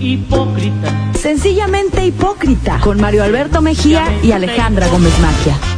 [0.00, 1.12] hipócrita.
[1.14, 2.80] Sencillamente hipócrita.
[2.80, 5.77] Con Mario Alberto Mejía y Alejandra Gómez Maquia.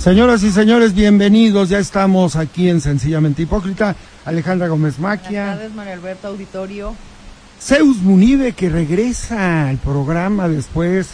[0.00, 1.68] Señoras y señores, bienvenidos.
[1.68, 3.94] Ya estamos aquí en Sencillamente Hipócrita.
[4.24, 5.46] Alejandra Gómez Buenas Maquia.
[5.54, 6.94] tardes, María Alberto Auditorio.
[7.60, 11.08] Zeus Munive que regresa al programa después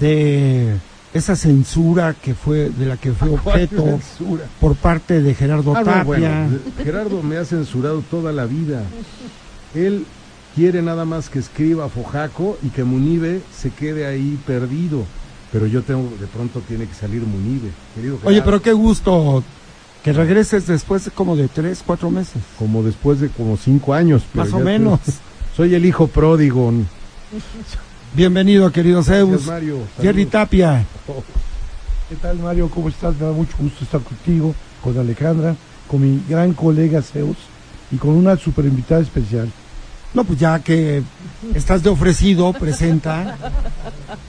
[0.00, 0.76] de
[1.12, 4.44] esa censura que fue de la que fue objeto censura?
[4.58, 6.04] por parte de Gerardo Ah, no, Tapia.
[6.04, 8.82] bueno, Gerardo me ha censurado toda la vida.
[9.74, 10.06] Él
[10.54, 15.04] quiere nada más que escriba Fojaco y que Munive se quede ahí perdido.
[15.52, 17.70] Pero yo tengo, de pronto tiene que salir Munive.
[17.94, 19.44] Querido Oye, Gerardo, pero qué gusto
[20.02, 22.42] que regreses después de como de tres, cuatro meses.
[22.58, 24.22] Como después de como cinco años.
[24.32, 25.00] pero Más o menos.
[25.56, 26.72] Soy el hijo pródigo.
[28.14, 29.46] Bienvenido, querido Zeus.
[29.46, 29.80] Mario.
[30.00, 30.32] Jerry Saludos.
[30.32, 30.86] Tapia.
[32.08, 32.70] ¿Qué tal Mario?
[32.70, 33.14] ¿Cómo estás?
[33.16, 35.54] Me da mucho gusto estar contigo, con Alejandra,
[35.86, 37.36] con mi gran colega Zeus
[37.90, 39.50] y con una super invitada especial.
[40.14, 41.02] No, pues ya que
[41.54, 43.36] estás de ofrecido, presenta.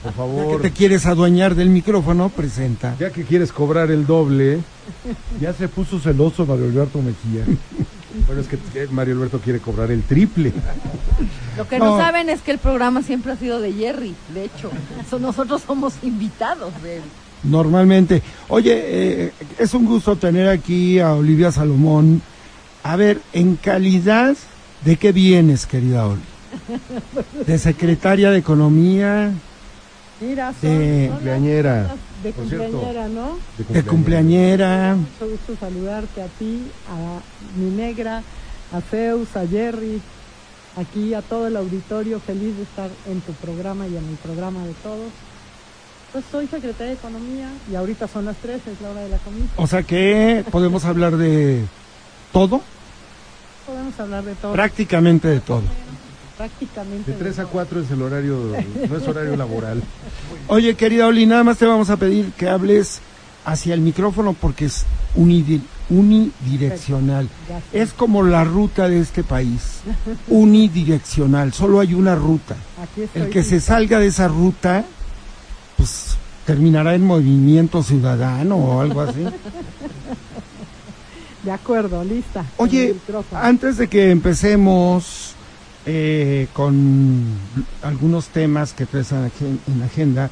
[0.02, 0.56] Por Ya favor.
[0.62, 2.96] que te quieres adueñar del micrófono, presenta.
[2.98, 4.60] Ya que quieres cobrar el doble.
[5.40, 7.44] Ya se puso celoso Mario Alberto Mejía.
[8.26, 8.58] Bueno, es que
[8.92, 10.52] Mario Alberto quiere cobrar el triple.
[11.58, 11.96] Lo que no.
[11.96, 11.98] No.
[11.98, 14.70] saben es que el programa siempre ha sido de Jerry, de hecho.
[15.10, 17.02] So- nosotros somos invitados de él.
[17.42, 18.22] Normalmente.
[18.48, 18.72] Oye,
[19.26, 22.22] eh, es un gusto tener aquí a Olivia Salomón.
[22.82, 24.36] A ver, en calidad,
[24.84, 26.20] ¿de qué vienes, querida Oli?
[27.46, 29.32] ¿De secretaria de Economía?
[30.20, 33.38] Mira, son, De cumpleañera, de cumpleañera, ¿no?
[33.68, 34.94] ¿De cumpleañera?
[34.94, 37.20] Mucho gusto saludarte a ti, a
[37.58, 38.22] mi negra,
[38.72, 40.00] a Zeus, a Jerry,
[40.76, 44.64] aquí a todo el auditorio, feliz de estar en tu programa y en el programa
[44.64, 45.10] de todos.
[46.12, 49.18] Pues soy secretaria de Economía y ahorita son las 3, es la hora de la
[49.18, 49.46] comida.
[49.56, 51.64] O sea que podemos hablar de
[52.32, 52.62] todo,
[53.66, 54.52] Podemos hablar de todo.
[54.52, 55.62] prácticamente de todo.
[56.36, 57.12] prácticamente.
[57.12, 57.52] De 3 a todo.
[57.52, 58.38] 4 es el horario,
[58.90, 59.82] no es horario laboral.
[60.48, 63.00] Oye, querida Oli, nada más te vamos a pedir que hables
[63.44, 64.84] hacia el micrófono porque es
[65.16, 65.60] unidi-
[65.90, 67.28] unidireccional.
[67.72, 69.80] Es como la ruta de este país,
[70.28, 72.56] unidireccional, solo hay una ruta.
[73.14, 74.84] El que se salga de esa ruta,
[75.76, 76.16] pues
[76.46, 79.24] terminará en movimiento ciudadano o algo así.
[81.44, 82.44] De acuerdo, lista.
[82.56, 82.94] Oye,
[83.32, 85.34] antes de que empecemos
[85.84, 87.24] eh, con
[87.82, 90.30] algunos temas que traes en agenda,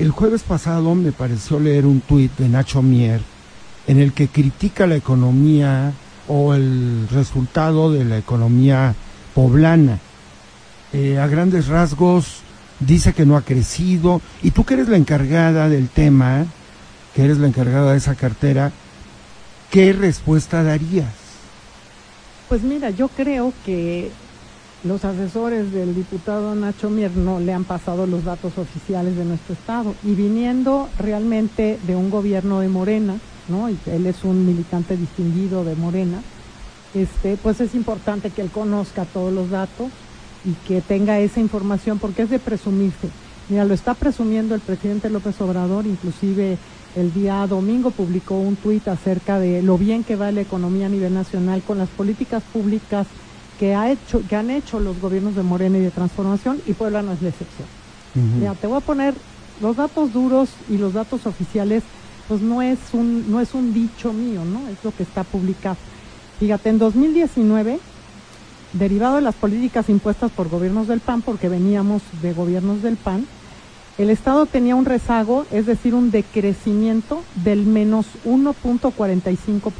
[0.00, 3.20] el jueves pasado me pareció leer un tuit de Nacho Mier
[3.86, 5.92] en el que critica la economía
[6.26, 8.94] o el resultado de la economía
[9.34, 9.98] poblana.
[10.92, 12.40] Eh, a grandes rasgos
[12.80, 16.46] dice que no ha crecido y tú que eres la encargada del tema,
[17.14, 18.72] que eres la encargada de esa cartera,
[19.70, 21.12] ¿qué respuesta darías?
[22.48, 24.10] Pues mira, yo creo que
[24.82, 29.54] los asesores del diputado Nacho Mier no le han pasado los datos oficiales de nuestro
[29.54, 33.16] estado y viniendo realmente de un gobierno de Morena,
[33.48, 33.70] ¿no?
[33.70, 36.20] Y él es un militante distinguido de Morena.
[36.94, 39.88] Este, pues es importante que él conozca todos los datos
[40.44, 43.08] y que tenga esa información porque es de presumirse.
[43.48, 46.56] Mira, lo está presumiendo el presidente López Obrador, inclusive
[46.96, 50.88] el día domingo publicó un tuit acerca de lo bien que va la economía a
[50.90, 53.06] nivel nacional con las políticas públicas
[53.58, 57.02] que, ha hecho, que han hecho los gobiernos de Morena y de Transformación y Puebla
[57.02, 57.68] no es la excepción.
[58.14, 59.14] Mira, te voy a poner
[59.60, 61.84] los datos duros y los datos oficiales,
[62.26, 64.66] pues no es un, no es un dicho mío, ¿no?
[64.68, 65.76] Es lo que está publicado.
[66.40, 67.78] Fíjate, en 2019,
[68.72, 73.26] derivado de las políticas impuestas por gobiernos del PAN, porque veníamos de gobiernos del PAN,
[74.00, 79.72] el Estado tenía un rezago, es decir, un decrecimiento del menos 1.45%.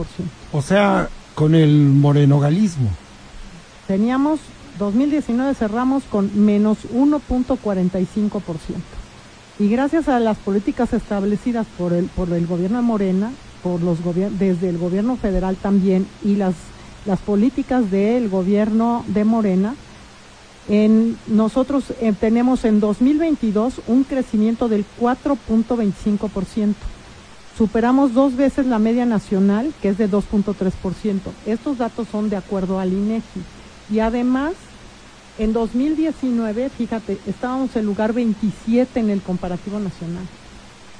[0.52, 2.90] O sea, con el morenogalismo.
[3.86, 4.40] Teníamos,
[4.78, 8.42] 2019 cerramos con menos 1.45%.
[9.58, 13.30] Y gracias a las políticas establecidas por el, por el gobierno de Morena,
[13.62, 13.98] por los
[14.38, 16.54] desde el gobierno federal también y las,
[17.06, 19.76] las políticas del gobierno de Morena,
[20.70, 26.74] en, nosotros eh, tenemos en 2022 un crecimiento del 4.25%.
[27.58, 31.18] Superamos dos veces la media nacional, que es de 2.3%.
[31.44, 33.42] Estos datos son de acuerdo al INEGI.
[33.90, 34.52] Y además,
[35.38, 40.24] en 2019, fíjate, estábamos en lugar 27 en el comparativo nacional.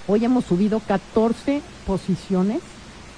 [0.09, 2.59] Hoy hemos subido 14 posiciones.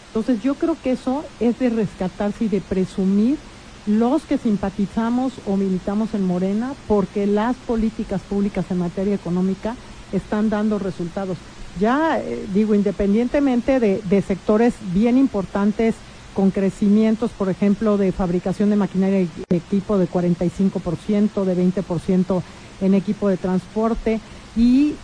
[0.09, 3.39] Entonces yo creo que eso es de rescatarse y de presumir
[3.87, 9.75] los que simpatizamos o militamos en Morena porque las políticas públicas en materia económica
[10.13, 11.39] están dando resultados.
[11.81, 15.95] Ya eh, digo, independientemente de, sectores bien importantes
[16.35, 22.43] con crecimientos, por ejemplo, de fabricación de maquinaria y equipo de 45%, de 20%
[22.81, 24.21] en equipo de transporte
[24.57, 24.95] y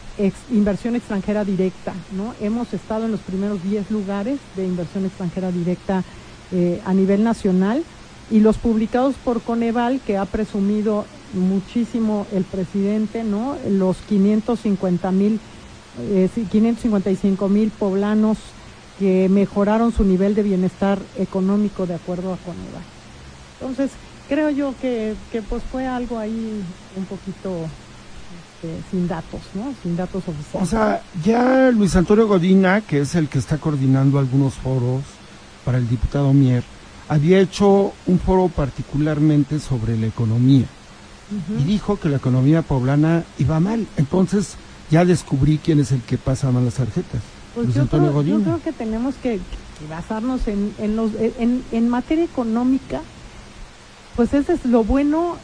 [0.51, 2.35] inversión extranjera directa, ¿no?
[2.41, 6.03] Hemos estado en los primeros 10 lugares de inversión extranjera directa
[6.51, 7.85] eh, a nivel nacional
[8.31, 13.57] y los publicados por Coneval, que ha presumido muchísimo el presidente, ¿no?
[13.69, 15.41] Los 550 mil,
[16.01, 18.39] eh, sí, 555 mil poblanos
[18.99, 22.83] que mejoraron su nivel de bienestar económico de acuerdo a Coneval.
[23.61, 23.91] Entonces,
[24.29, 26.63] creo yo que, que pues fue algo ahí
[26.97, 27.67] un poquito
[28.59, 29.73] este, sin datos, ¿no?
[29.83, 30.63] Sin datos oficiales.
[30.63, 35.03] O sea, ya Luis Antonio Godina, que es el que está coordinando algunos foros
[35.65, 36.65] para el diputado Mier,
[37.09, 40.67] había hecho un foro particularmente sobre la economía
[41.59, 43.87] y dijo que la economía poblana iba mal.
[43.97, 44.55] Entonces
[44.91, 47.21] ya descubrí quién es el que pasa mal las tarjetas.
[47.55, 48.45] Pues Luis yo Antonio creo, yo Godina.
[48.45, 53.01] creo que tenemos que, que basarnos en, en, los, en, en materia económica,
[54.17, 55.37] pues ese es lo bueno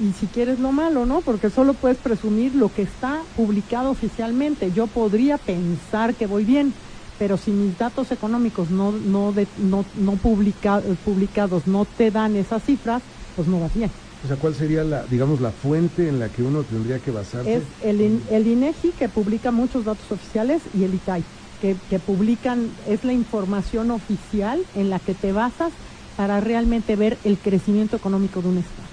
[0.00, 1.20] y si quieres lo malo, ¿no?
[1.22, 4.70] Porque solo puedes presumir lo que está publicado oficialmente.
[4.72, 6.72] Yo podría pensar que voy bien,
[7.18, 12.36] pero si mis datos económicos no, no, de- no, no publica- publicados no te dan
[12.36, 13.02] esas cifras,
[13.34, 13.92] pues no vas bien.
[14.22, 17.54] O sea, ¿cuál sería la, digamos, la fuente en la que uno tendría que basarse?
[17.56, 21.26] Es el, el INEGI que publica muchos datos oficiales y el ITAI
[21.60, 25.74] que, que publican, es la información oficial en la que te basas
[26.16, 28.87] para realmente ver el crecimiento económico de un Estado.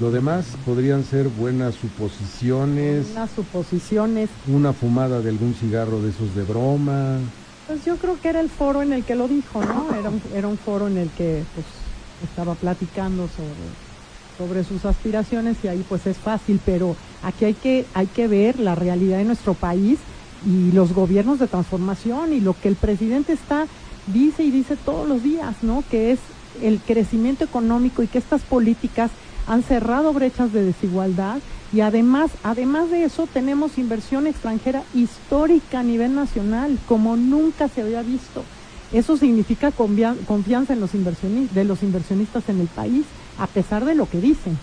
[0.00, 6.34] Lo demás podrían ser buenas suposiciones, Unas suposiciones, una fumada de algún cigarro de esos
[6.34, 7.18] de broma.
[7.66, 9.94] pues yo creo que era el foro en el que lo dijo, ¿no?
[9.94, 11.66] Era un, era un foro en el que pues
[12.24, 17.84] estaba platicando sobre, sobre sus aspiraciones y ahí pues es fácil, pero aquí hay que,
[17.92, 19.98] hay que ver la realidad de nuestro país
[20.46, 23.66] y los gobiernos de transformación y lo que el presidente está,
[24.06, 25.84] dice y dice todos los días, ¿no?
[25.90, 26.20] Que es
[26.62, 29.10] el crecimiento económico y que estas políticas
[29.46, 31.38] han cerrado brechas de desigualdad
[31.72, 37.82] y además, además de eso, tenemos inversión extranjera histórica a nivel nacional, como nunca se
[37.82, 38.42] había visto.
[38.92, 43.04] Eso significa confia- confianza en los inversionistas, de los inversionistas en el país,
[43.38, 44.58] a pesar de lo que dicen.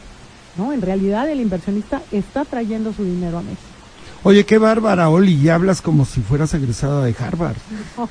[0.57, 0.73] ¿no?
[0.73, 3.76] En realidad, el inversionista está trayendo su dinero a México.
[4.23, 7.55] Oye, qué bárbara, Oli, y hablas como si fueras egresada de Harvard,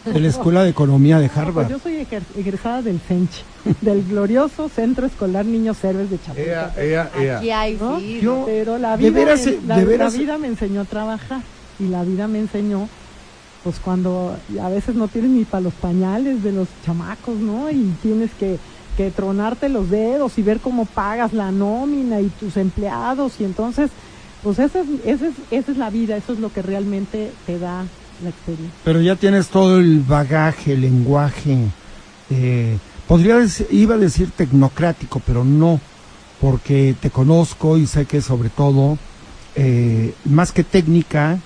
[0.05, 1.69] de la Escuela de Economía de Pues Harvard.
[1.69, 2.07] yo soy
[2.37, 3.43] egresada del CENCH,
[3.83, 6.49] del glorioso Centro Escolar Niños Héroes de Chapultepec.
[6.49, 7.39] Ea, ea, ea.
[7.39, 7.99] Aquí hay, ¿no?
[7.99, 8.21] sí.
[8.23, 10.85] Yo- Pero la de vida, veras, me, la, de veras- la vida me enseñó a
[10.85, 11.41] trabajar
[11.79, 12.89] y la vida me enseñó,
[13.63, 17.69] pues cuando a veces no tienes ni para los pañales de los chamacos, ¿no?
[17.71, 18.59] Y tienes que,
[18.97, 23.91] que tronarte los dedos y ver cómo pagas la nómina y tus empleados y entonces,
[24.47, 27.59] pues esa es, esa es, esa es la vida, eso es lo que realmente te
[27.59, 27.85] da
[28.23, 28.79] la experiencia.
[28.85, 31.59] Pero ya tienes todo el bagaje, el lenguaje.
[32.31, 35.81] eh, podría decir, iba a decir tecnocrático, pero no,
[36.41, 38.99] porque te conozco y sé que sobre todo,
[39.57, 41.41] eh, más que técnica,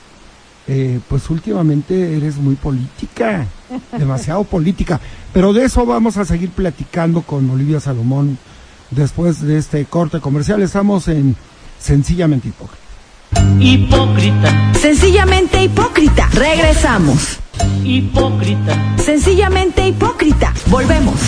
[0.69, 3.47] eh, pues últimamente eres muy política,
[3.99, 5.00] demasiado política.
[5.33, 8.37] Pero de eso vamos a seguir platicando con Olivia Salomón
[8.90, 10.61] después de este corte comercial.
[10.61, 11.35] Estamos en
[11.78, 12.79] Sencillamente Hipócrita.
[13.58, 14.72] Hipócrita.
[14.80, 16.28] Sencillamente hipócrita.
[16.32, 17.38] Regresamos.
[17.84, 18.96] Hipócrita.
[19.04, 20.52] Sencillamente hipócrita.
[20.66, 21.20] Volvemos.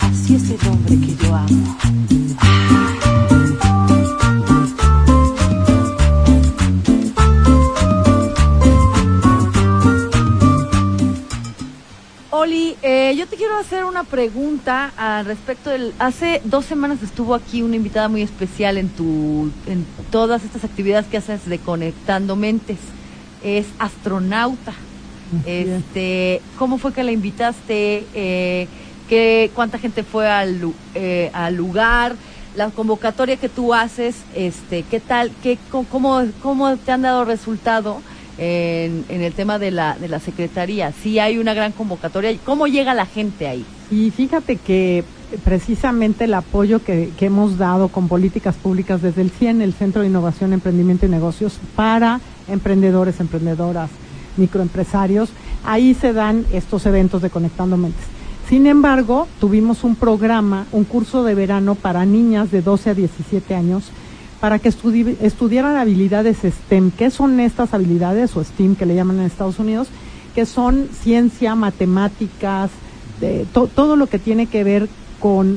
[0.00, 1.76] Así es el hombre que yo amo.
[12.82, 15.94] Eh, yo te quiero hacer una pregunta al respecto del...
[15.98, 21.06] Hace dos semanas estuvo aquí una invitada muy especial en tu, en todas estas actividades
[21.06, 22.78] que haces de Conectando Mentes.
[23.44, 24.72] Es astronauta.
[25.46, 28.04] Este, ¿cómo fue que la invitaste?
[28.14, 28.66] Eh,
[29.08, 32.16] ¿qué, ¿Cuánta gente fue al, eh, al lugar?
[32.56, 35.32] La convocatoria que tú haces, este, ¿qué tal?
[35.42, 38.02] ¿Qué, cómo, ¿Cómo te han dado resultado?
[38.38, 40.92] En, en el tema de la, de la Secretaría.
[40.92, 42.36] Sí hay una gran convocatoria.
[42.44, 43.64] ¿Cómo llega la gente ahí?
[43.90, 45.04] Y fíjate que
[45.44, 50.02] precisamente el apoyo que, que hemos dado con políticas públicas desde el CIEN, el Centro
[50.02, 53.90] de Innovación, Emprendimiento y Negocios, para emprendedores, emprendedoras,
[54.36, 55.30] microempresarios,
[55.64, 58.04] ahí se dan estos eventos de Conectando Mentes.
[58.48, 63.54] Sin embargo, tuvimos un programa, un curso de verano para niñas de 12 a 17
[63.54, 63.84] años,
[64.42, 66.90] para que estudi- estudiaran habilidades STEM.
[66.90, 69.86] ¿Qué son estas habilidades o STEAM que le llaman en Estados Unidos?
[70.34, 72.68] Que son ciencia, matemáticas,
[73.20, 74.88] de to- todo lo que tiene que ver
[75.20, 75.56] con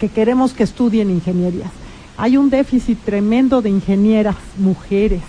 [0.00, 1.70] que queremos que estudien ingenierías.
[2.16, 5.20] Hay un déficit tremendo de ingenieras mujeres.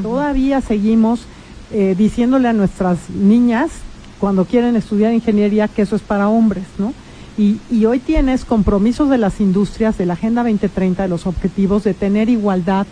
[0.00, 1.22] Todavía seguimos
[1.72, 3.70] eh, diciéndole a nuestras niñas
[4.20, 6.94] cuando quieren estudiar ingeniería que eso es para hombres, ¿no?
[7.40, 11.84] Y, y hoy tienes compromisos de las industrias, de la Agenda 2030, de los objetivos
[11.84, 12.86] de tener igualdad,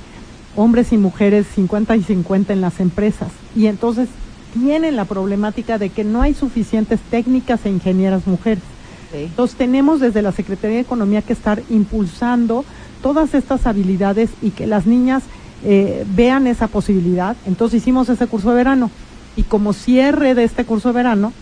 [0.56, 3.28] hombres y mujeres 50 y 50 en las empresas.
[3.54, 4.08] Y entonces
[4.54, 8.64] tienen la problemática de que no hay suficientes técnicas e ingenieras mujeres.
[9.12, 12.64] Entonces tenemos desde la Secretaría de Economía que estar impulsando
[13.02, 15.24] todas estas habilidades y que las niñas
[15.62, 17.36] eh, vean esa posibilidad.
[17.44, 18.90] Entonces hicimos ese curso de verano
[19.36, 21.34] y como cierre de este curso de verano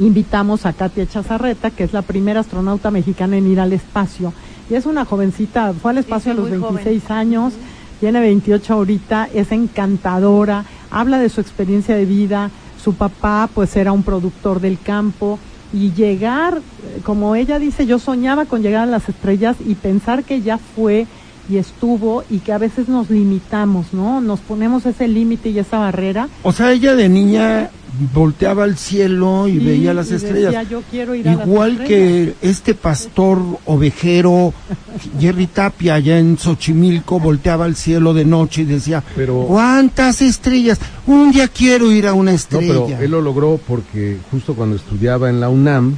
[0.00, 4.32] invitamos a Katia Chazarreta, que es la primera astronauta mexicana en ir al espacio.
[4.68, 6.84] Y es una jovencita, fue al espacio sí, a los muy joven.
[6.84, 7.52] 26 años,
[8.00, 12.50] tiene 28 ahorita, es encantadora, habla de su experiencia de vida,
[12.82, 15.38] su papá pues era un productor del campo
[15.72, 20.24] y llegar, eh, como ella dice, yo soñaba con llegar a las estrellas y pensar
[20.24, 21.06] que ya fue
[21.50, 24.20] y estuvo y que a veces nos limitamos, ¿no?
[24.20, 26.28] Nos ponemos ese límite y esa barrera.
[26.42, 27.70] O sea, ella de niña
[28.14, 30.52] volteaba al cielo y Sí, veía las y estrellas.
[30.52, 31.88] decía, "Yo quiero ir a las Igual estrellas".
[32.40, 34.54] que este pastor ovejero,
[35.20, 40.78] Jerry Tapia, allá en Xochimilco, volteaba al cielo de noche y decía, Pero- ¿cuántas estrellas?
[41.06, 42.84] Un día quiero ir a una No, estrella.
[42.86, 45.96] pero él lo logró porque justo cuando estudiaba en la UNAM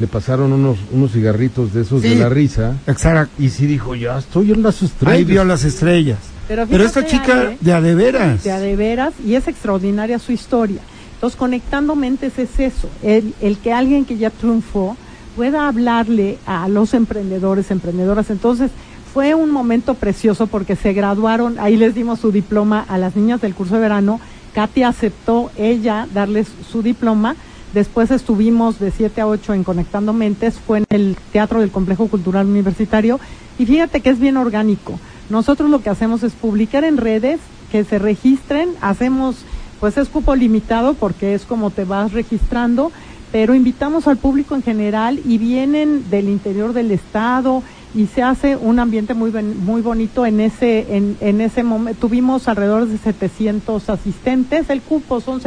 [0.00, 2.08] le pasaron unos unos cigarritos de esos Sí.
[2.08, 3.30] de la risa Exacto.
[3.38, 5.18] y sí dijo, ya estoy en las estrellas.
[5.18, 6.18] Ahí vio las estrellas.
[6.48, 8.42] Pero, Pero esta chica Ale, de a de veras.
[8.42, 10.80] de a de veras y es extraordinaria su historia.
[11.14, 14.96] Entonces, conectando mentes es eso, el, el que alguien que ya triunfó
[15.36, 18.30] pueda hablarle a los emprendedores, emprendedoras.
[18.30, 18.70] Entonces,
[19.12, 23.40] fue un momento precioso porque se graduaron, ahí les dimos su diploma a las niñas
[23.42, 24.18] del curso de verano.
[24.54, 27.36] Katia aceptó ella darles su diploma.
[27.74, 32.08] Después estuvimos de 7 a 8 en Conectando Mentes, fue en el Teatro del Complejo
[32.08, 33.20] Cultural Universitario.
[33.58, 34.98] Y fíjate que es bien orgánico.
[35.28, 37.38] Nosotros lo que hacemos es publicar en redes,
[37.70, 39.36] que se registren, hacemos,
[39.78, 42.90] pues es cupo limitado porque es como te vas registrando,
[43.30, 47.62] pero invitamos al público en general y vienen del interior del estado
[47.94, 52.08] y se hace un ambiente muy muy bonito en ese en, en ese momento.
[52.08, 55.40] Tuvimos alrededor de 700 asistentes, el cupo son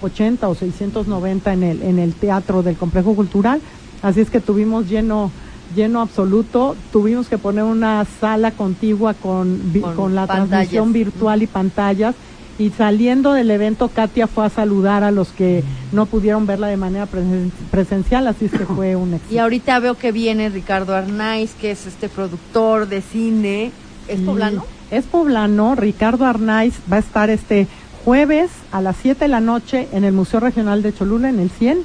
[0.00, 3.60] 680 o 690 en el en el teatro del complejo cultural,
[4.02, 5.30] así es que tuvimos lleno
[5.76, 10.48] lleno absoluto, tuvimos que poner una sala contigua con, Con con la pantallas.
[10.48, 12.14] transmisión virtual y pantallas
[12.58, 16.76] y saliendo del evento Katia fue a saludar a los que no pudieron verla de
[16.76, 19.32] manera presen- presencial, así es que fue un éxito.
[19.34, 23.70] Y ahorita veo que viene Ricardo Arnaiz, que es este productor de cine.
[24.08, 24.64] ¿Es poblano?
[24.90, 25.76] Es poblano.
[25.76, 27.68] Ricardo Arnaiz va a estar este
[28.04, 31.50] jueves a las 7 de la noche en el Museo Regional de Cholula, en el
[31.50, 31.78] 100.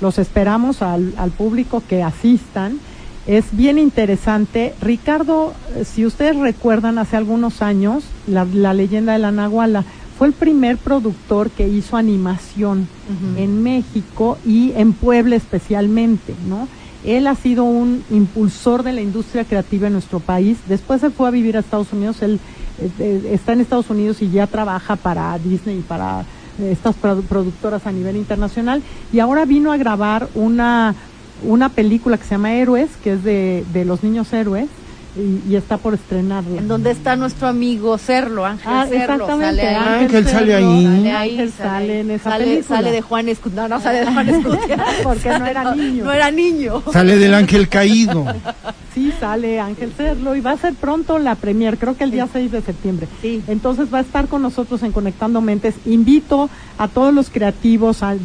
[0.00, 2.78] Los esperamos al, al público que asistan.
[3.26, 4.74] Es bien interesante.
[4.80, 9.84] Ricardo, eh, si ustedes recuerdan, hace algunos años, la, la leyenda de la Nahuala
[10.20, 12.88] fue el primer productor que hizo animación
[13.38, 16.68] en México y en Puebla especialmente, ¿no?
[17.04, 20.58] Él ha sido un impulsor de la industria creativa en nuestro país.
[20.68, 22.20] Después se fue a vivir a Estados Unidos.
[22.20, 22.38] Él
[22.80, 26.22] está en Estados Unidos y ya trabaja para Disney y para
[26.58, 28.82] eh, estas produ- productoras a nivel internacional.
[29.12, 30.94] Y ahora vino a grabar una,
[31.42, 34.68] una película que se llama Héroes, que es de, de los niños héroes,
[35.16, 36.58] y, y está por estrenarla.
[36.58, 39.24] En donde está nuestro amigo Cerlo, Ángel Ah, Cerlo.
[39.26, 39.62] exactamente.
[39.62, 40.04] Sale ahí.
[40.04, 40.84] Ángel sale ahí.
[40.84, 42.76] Sale ahí, Ángel sale, sale en esa sale, película.
[42.78, 43.62] sale de Juan Escutia.
[43.62, 44.84] No, no sale de Juan Escutia.
[45.02, 46.04] Porque no era niño.
[46.04, 46.82] No era niño.
[46.92, 48.24] Sale del ángel caído.
[48.94, 52.26] Sí, sale Ángel Cerlo y va a ser pronto la premier, creo que el día
[52.32, 53.06] 6 de septiembre.
[53.22, 53.40] Sí.
[53.46, 55.76] Entonces va a estar con nosotros en Conectando Mentes.
[55.86, 58.16] Invito a todos los creativos, a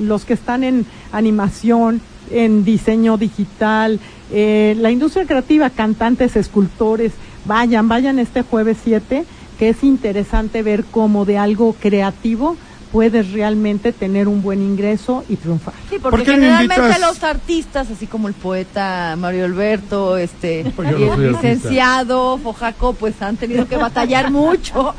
[0.00, 7.12] los que están en animación, en diseño digital, eh, la industria creativa, cantantes, escultores,
[7.44, 9.24] vayan, vayan este jueves 7,
[9.58, 12.56] que es interesante ver cómo de algo creativo
[12.92, 15.72] puedes realmente tener un buen ingreso y triunfar.
[15.88, 20.70] Sí, ¿Por porque qué no generalmente los artistas, así como el poeta Mario Alberto, este,
[20.76, 21.30] Pues y el artista.
[21.42, 24.94] licenciado Fojaco, pues han tenido que batallar mucho.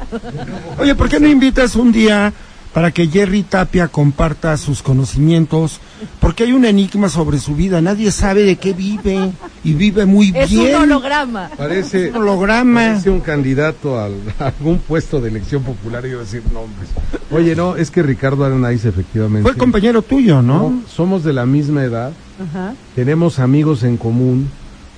[0.79, 2.33] Oye, ¿por qué no invitas un día
[2.73, 5.79] para que Jerry Tapia comparta sus conocimientos?
[6.19, 7.81] Porque hay un enigma sobre su vida.
[7.81, 9.31] Nadie sabe de qué vive
[9.63, 10.75] y vive muy Es bien.
[10.75, 11.49] un holograma.
[11.55, 12.81] Parece, Un holograma.
[12.89, 16.89] parece un candidato al- a algún puesto de elección popular, iba a decir nombres.
[17.31, 19.43] Oye, no, es que Ricardo Arenais efectivamente.
[19.49, 20.69] Fue compañero tuyo, ¿no?
[20.69, 22.73] No, somos de la misma edad, Ajá.
[22.95, 24.49] tenemos amigos en común,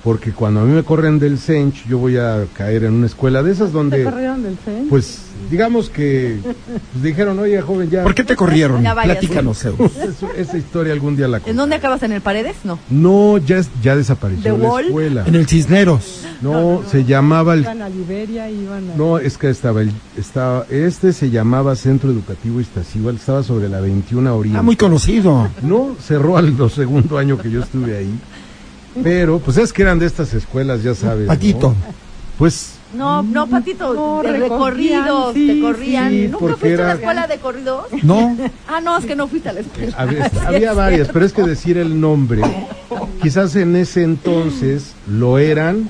[0.06, 3.42] porque cuando a mí me corren del Sench, yo voy a caer en una escuela
[3.42, 4.86] de esas ¿Te donde, corrieron del CEN?
[4.88, 8.04] pues, digamos que pues, dijeron, oye, joven, ya.
[8.04, 8.84] ¿Por qué te corrieron?
[8.84, 9.18] Ya váyase.
[9.18, 9.80] Platícanos, Zeus.
[9.96, 12.04] Eso- esa historia algún día la ¿En dónde acabas?
[12.04, 12.54] ¿En el Paredes?
[12.62, 12.78] No.
[12.88, 14.84] No, ya, ya desapareció ¿The la Wall?
[14.84, 15.24] escuela.
[15.26, 16.20] En el Cisneros.
[16.40, 18.94] No, se llamaba el Iban a Liberia, iban a...
[18.94, 23.80] No, es que estaba, el, estaba, este se llamaba Centro Educativo Iztaccíhuatl, estaba sobre la
[23.80, 24.56] 21 Oriente.
[24.60, 25.48] Ah, muy conocido.
[25.62, 28.14] No, cerró al segundo año que yo estuve ahí,
[29.02, 31.22] pero pues es que eran de estas escuelas, ya sabes.
[31.26, 31.32] ¿no?
[31.32, 31.74] Patito.
[32.38, 36.10] Pues No, no, Patito, No, de recorridos, sí, te corrían.
[36.10, 37.84] sí, ¿Nunca fuiste a la escuela de corridos?
[38.02, 38.36] No.
[38.68, 39.94] Ah, no, es que no fuiste a la escuela.
[39.96, 41.12] había, Sí, había es varias, cierto.
[41.14, 42.42] pero es que decir el nombre,
[43.22, 45.88] quizás en ese entonces lo eran,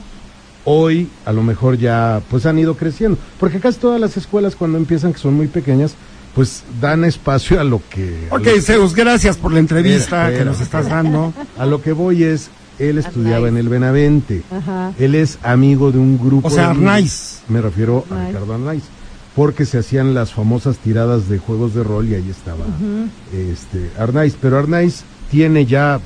[0.65, 4.79] hoy a lo mejor ya pues han ido creciendo, porque casi todas las escuelas cuando
[4.79, 5.95] empiezan, que son muy pequeñas,
[6.35, 8.29] pues dan espacio a lo que...
[8.31, 11.33] a Ok, lo- Zeus, gracias por la entrevista Espera, que nos estás dando.
[11.59, 13.53] A lo que voy es, él estudiaba Arnaiz.
[13.53, 14.43] en el Benavente.
[14.51, 14.93] Ajá.
[14.99, 16.49] Él es amigo de un grupo.
[16.49, 16.71] O sea, de.
[16.71, 17.41] Arnaiz.
[17.49, 18.27] Me refiero a.
[18.29, 18.83] Ricardo Arnaiz.
[19.35, 22.65] Porque se hacían las famosas tiradas de juegos de rol y ahí estaba
[23.33, 24.35] este Arnaiz.
[24.41, 26.01] Pero Arnaiz tiene ya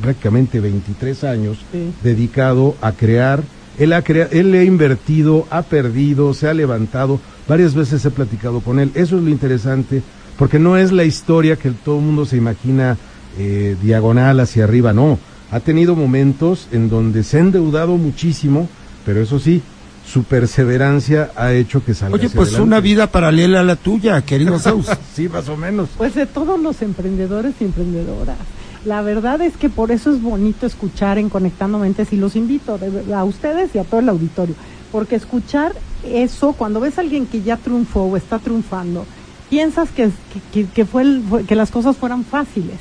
[0.00, 1.90] prácticamente 23 años Sí.
[2.02, 3.42] dedicado a crear.
[3.78, 7.20] Él ha, crea- él le ha invertido, ha perdido, se ha levantado.
[7.48, 8.90] Varias veces he platicado con él.
[8.94, 10.02] Eso es lo interesante,
[10.38, 12.96] porque no es la historia que todo el mundo se imagina
[13.38, 15.18] eh, diagonal hacia arriba, no.
[15.50, 18.68] Ha tenido momentos en donde se ha endeudado muchísimo,
[19.04, 19.62] pero eso sí,
[20.04, 22.62] su perseverancia ha hecho que salga Oye, pues adelante.
[22.62, 24.86] una vida paralela a la tuya, querido Zeus.
[25.14, 25.88] Sí, más o menos.
[25.96, 28.36] Pues de todos los emprendedores y emprendedoras.
[28.84, 32.78] La verdad es que por eso es bonito escuchar en Conectando Mentes y los invito
[32.78, 34.54] de verdad, a ustedes y a todo el auditorio.
[34.92, 35.72] Porque escuchar
[36.04, 39.04] eso, cuando ves a alguien que ya triunfó o está triunfando,
[39.50, 42.76] piensas que, que, que- que fue el- fue- que las cosas fueran fáciles.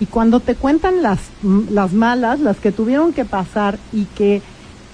[0.00, 4.42] Y cuando te cuentan las, mm, las malas, las que tuvieron que pasar y que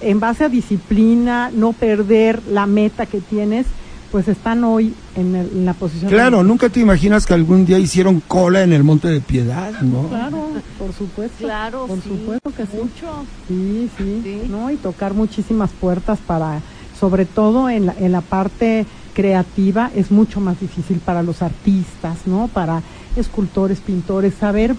[0.01, 3.65] en base a disciplina, no perder la meta que tienes,
[4.11, 6.09] pues están hoy en, el- en la posición.
[6.09, 10.07] Claro, nunca te imaginas que algún día hicieron cola en el Monte de Piedad, ¿no?
[10.07, 10.47] Claro,
[10.79, 11.37] por supuesto.
[11.45, 12.77] Claro, por sí, supuesto que sí.
[12.77, 13.25] Mucho.
[13.47, 14.41] Sí, sí, Sí.
[14.49, 14.71] ¿no?
[14.71, 16.61] Y tocar muchísimas puertas para,
[16.99, 22.17] sobre todo en la, en la parte creativa, es mucho más difícil para los artistas,
[22.25, 22.47] ¿no?
[22.47, 22.81] Para
[23.15, 24.75] escultores, pintores, saber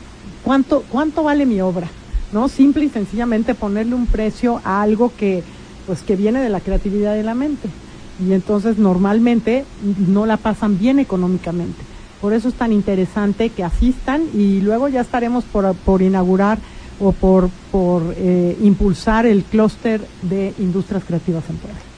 [0.50, 1.86] cuánto, cuánto vale mi obra,
[2.32, 2.48] ¿no?
[2.48, 5.44] Simple y sencillamente ponerle un precio a algo que,
[5.86, 7.68] pues, que viene de la creatividad de la mente.
[8.18, 9.64] Y entonces normalmente
[10.08, 11.80] no la pasan bien económicamente.
[12.20, 16.58] Por eso es tan interesante que asistan y luego ya estaremos por, por inaugurar
[16.98, 21.89] o por, por eh, impulsar el clúster de industrias creativas en.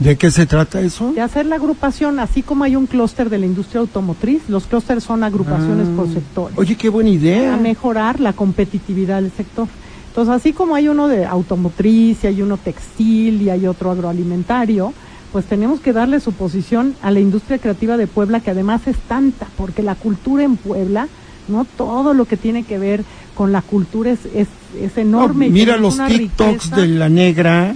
[0.00, 1.12] ¿De qué se trata eso?
[1.12, 5.04] De hacer la agrupación, así como hay un clúster de la industria automotriz, los clústeres
[5.04, 5.96] son agrupaciones Ah.
[5.96, 6.58] por sectores.
[6.58, 7.56] Oye, qué buena idea.
[7.58, 9.68] mejorar la competitividad del sector.
[10.08, 14.92] Entonces, así como hay uno de automotriz, y hay uno textil y hay otro agroalimentario,
[15.32, 18.96] pues tenemos que darle su posición a la industria creativa de Puebla, que además es
[19.06, 21.08] tanta, porque la cultura en Puebla,
[21.46, 23.04] no todo lo que tiene que ver
[23.36, 25.48] con la cultura es, es, es No, enorme.
[25.48, 26.76] mira los TikToks riqueza.
[26.76, 27.74] de la negra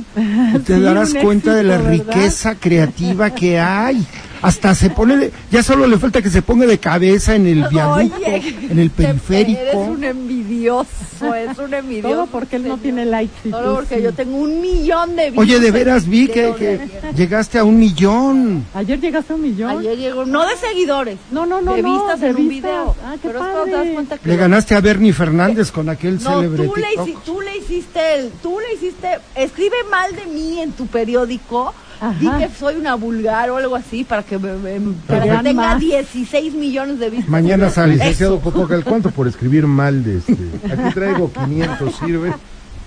[0.55, 4.05] y te Sí, darás cuenta de la riqueza creativa que hay.
[4.43, 7.67] Hasta se pone, de- ya solo le falta que se ponga de cabeza en el
[7.69, 9.79] viaducto, Oye, en el te- Eres periférico.
[9.79, 12.15] un envidioso, es un envidioso.
[12.15, 12.81] Todo porque él no señor.
[12.81, 13.33] tiene likes.
[13.49, 14.03] y Solo porque sí.
[14.03, 16.79] yo tengo un millón de Oye, de views veras vi que,
[17.17, 18.65] llegaste a un millón.
[18.75, 19.79] Ayer llegaste a un millón.
[19.79, 22.95] Ayer llegó, no de seguidores, No, no, no, de no, vistas de en un video.
[23.03, 23.95] Ah, qué Pero cuando te das padre.
[23.95, 27.41] cuenta que Le ganaste a Bernie Fernández con aquel No, célebre tú le, hici- tú
[27.41, 32.15] le hiciste el, tú le hiciste, escribe mal de mí en tu periódico, Ajá.
[32.19, 35.53] di que soy una vulgar o algo así para que, me- me- para que tenga
[35.75, 35.81] más.
[35.81, 37.29] 16 millones de vistas.
[37.31, 37.95] Mañana sale.
[37.95, 40.33] Licenciado Cotocal, ¿cuánto por escribir mal de este?
[40.33, 42.33] Aquí traigo 500, ¿sirve?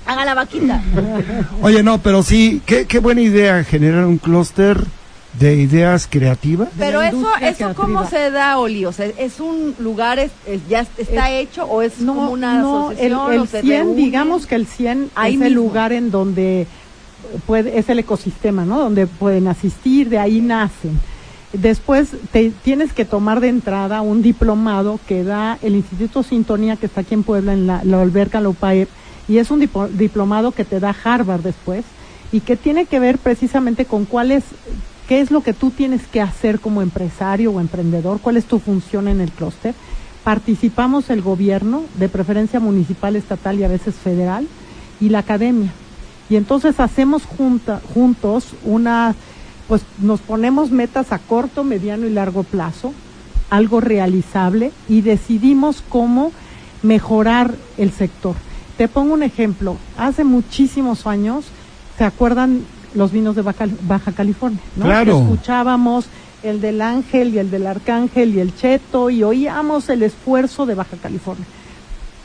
[0.06, 0.82] Haga la vaquita.
[1.62, 4.78] Oye, no, pero sí, qué, qué buena idea generar un clúster
[5.40, 6.70] de ideas creativas.
[6.78, 10.86] Pero eso, eso cómo se da, Oli, o sea, es un lugar, es, es- ya
[10.98, 13.96] está hecho o es No, como una no, el, asociación el o se 100, reúnen?
[13.96, 16.66] digamos que el 100 Ahí es el lugar en donde
[17.46, 18.80] puede, es el ecosistema, ¿no?
[18.80, 21.00] Donde pueden asistir, de ahí nacen.
[21.54, 26.88] Después te tienes que tomar de entrada un diplomado que da el Instituto Sintonía, que
[26.88, 28.90] está aquí en Puebla, en la, la alberca Lopaep,
[29.28, 31.84] y es un dipo- diplomado que te da Harvard después,
[32.32, 34.44] y que tiene que ver precisamente con cuál es,
[35.08, 38.60] qué es lo que tú tienes que hacer como empresario o emprendedor, cuál es tu
[38.60, 39.74] función en el clúster.
[40.24, 44.48] Participamos el gobierno, de preferencia municipal, estatal y a veces federal,
[45.00, 45.72] y la academia.
[46.30, 49.16] Y entonces hacemos juntos una,
[49.70, 52.94] pues nos ponemos metas a corto, mediano y largo plazo,
[53.50, 56.34] algo realizable, y decidimos cómo
[56.84, 58.36] mejorar el sector.
[58.78, 59.78] Te pongo un ejemplo.
[59.98, 61.46] Hace muchísimos años,
[61.98, 64.60] ¿se acuerdan los vinos de Baja, Baja California?
[64.76, 64.86] ¿no?
[64.86, 65.18] Claro.
[65.18, 66.06] Que escuchábamos
[66.44, 70.76] el del Ángel y el del Arcángel y el Cheto y oíamos el esfuerzo de
[70.76, 71.46] Baja California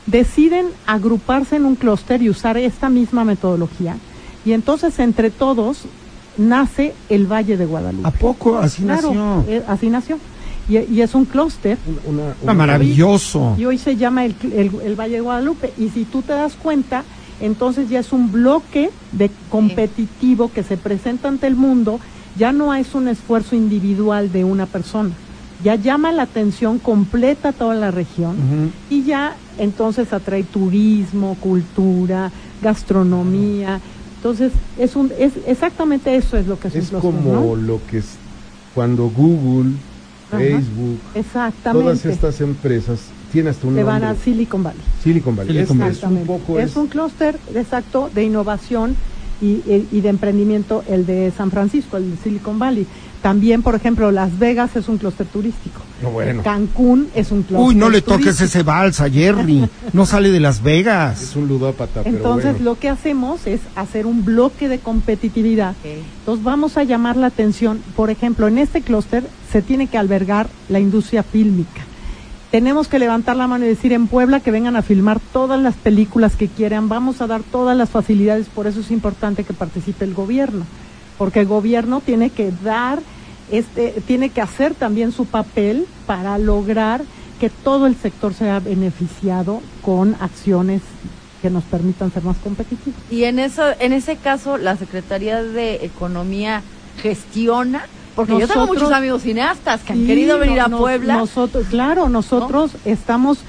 [0.05, 3.95] deciden agruparse en un clúster y usar esta misma metodología.
[4.45, 5.83] Y entonces entre todos
[6.37, 8.07] nace el Valle de Guadalupe.
[8.07, 8.57] ¿A poco?
[8.57, 9.45] Así Claro, nació.
[9.47, 10.19] eh, así nació.
[10.67, 13.55] Y, y es un clúster Una, una- Ah, maravilloso.
[13.57, 15.73] y hoy se llama el, el- el Valle de Guadalupe.
[15.77, 17.03] Y si tú te das cuenta,
[17.43, 21.99] entonces ya es un bloque de competitivo que se presenta ante el mundo,
[22.37, 25.11] ya no es un esfuerzo individual de una persona,
[25.61, 32.31] ya llama la atención completa a toda la región y ya entonces atrae turismo, cultura,
[32.61, 33.81] gastronomía.
[34.17, 37.55] Entonces, es un es exactamente eso es lo que es, Es un como ¿no?
[37.57, 38.15] lo que es
[38.73, 39.73] cuando Google,
[40.29, 40.39] Ajá.
[40.39, 41.83] Facebook, Exactamente.
[41.83, 42.99] todas estas empresas
[43.33, 44.15] tienen hasta un Se van a.
[44.15, 44.79] Silicon Valley.
[45.03, 45.53] Silicon Valley.
[45.53, 46.17] Silicon Es- Valley.
[46.21, 48.95] es, un poco es un clúster exacto de innovación
[49.41, 52.87] y, y- y de emprendimiento el de San Francisco, el de Silicon Valley.
[53.21, 55.79] También, por ejemplo, Las Vegas es un clúster turístico.
[56.01, 58.45] No, bueno, Cancún es un clúster Uy, no le toques turístico.
[58.45, 59.67] ese vals a Jerry.
[59.93, 61.35] No sale de Las es Vegas.
[61.37, 62.65] un ludópata, pero Entonces, bueno.
[62.71, 65.73] lo que hacemos es hacer un bloque de competitividad.
[66.19, 67.79] Entonces, vamos a llamar la atención.
[67.95, 71.81] Por ejemplo, en este clúster se tiene que albergar la industria fílmica.
[72.53, 75.73] Tenemos que levantar la mano y decir en Puebla que vengan a filmar todas las
[75.73, 76.87] películas que quieran.
[76.87, 78.45] Vamos a dar todas las facilidades.
[78.45, 80.67] Por eso es importante que participe el gobierno.
[81.17, 82.99] Porque el gobierno tiene que dar,
[83.49, 87.01] este, tiene que hacer también su papel para lograr
[87.39, 90.83] que todo el sector sea beneficiado con acciones
[91.41, 92.99] que nos permitan ser más competitivos.
[93.09, 96.61] Y en eso, en ese caso, la Secretaría de Economía
[97.01, 101.17] gestiona, porque yo tengo muchos amigos cineastas que han querido venir no- a Puebla.
[101.17, 103.39] Nosotros, claro, nosotros estamos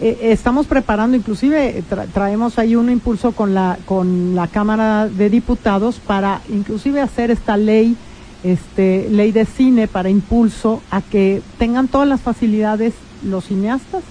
[0.00, 5.08] eh, estamos preparando, inclusive eh, tra- traemos ahí un impulso con la con la Cámara
[5.08, 7.96] de Diputados para inclusive hacer esta ley
[8.42, 14.02] este ley de cine para impulso a que tengan todas las facilidades los cineastas.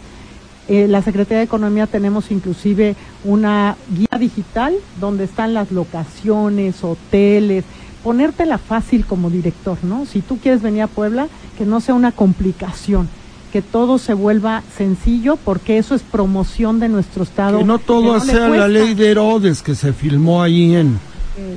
[0.70, 2.96] Eh, la Secretaría de Economía tenemos inclusive
[3.26, 7.66] una guía digital donde están las locaciones, hoteles,
[8.04, 10.06] ponértela fácil como director, ¿no?
[10.06, 13.08] Si tú quieres venir a Puebla, que no sea una complicación,
[13.52, 17.60] que todo se vuelva sencillo, porque eso es promoción de nuestro estado.
[17.60, 21.00] Que no todo que no sea la ley de Herodes que se filmó ahí en,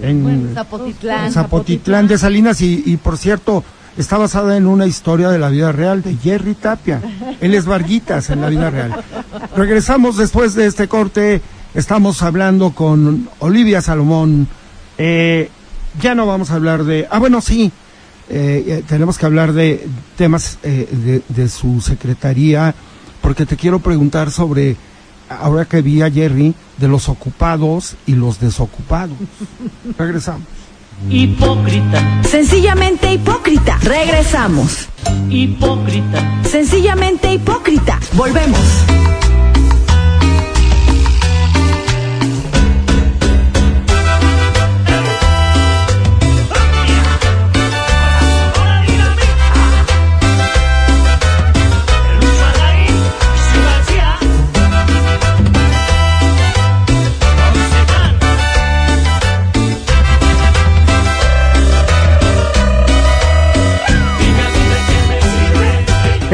[0.03, 1.27] en, bueno, Zapotitlán.
[1.27, 3.65] en Zapotitlán de Salinas y, y, por cierto
[3.97, 7.01] está basada en una historia de la vida real de Jerry Tapia.
[7.41, 9.05] Él es Varguitas en la vida real.
[9.57, 11.41] Regresamos después de este corte.
[11.75, 14.49] Estamos hablando con Olivia Salomón.
[14.99, 15.49] Eh,
[16.01, 17.07] ya no vamos a hablar de...
[17.11, 17.71] Ah, bueno, sí.
[18.29, 22.75] Eh, eh, tenemos que hablar de temas eh, de, de su secretaría,
[23.21, 24.77] porque te quiero preguntar sobre,
[25.29, 29.17] ahora que vi a Jerry, de los ocupados y los desocupados.
[29.99, 30.47] Regresamos.
[31.11, 33.79] Hipócrita, sencillamente hipócrita.
[33.83, 34.89] Regresamos.
[35.29, 37.99] hipócrita, Sencillamente hipócrita.
[38.15, 38.61] Volvemos.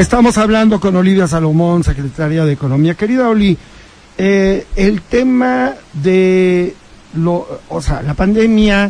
[0.01, 2.95] Estamos hablando con Olivia Salomón, secretaria de Economía.
[2.95, 3.55] Querida Oli,
[4.17, 6.73] eh, el tema de
[7.13, 8.89] lo, o sea, la pandemia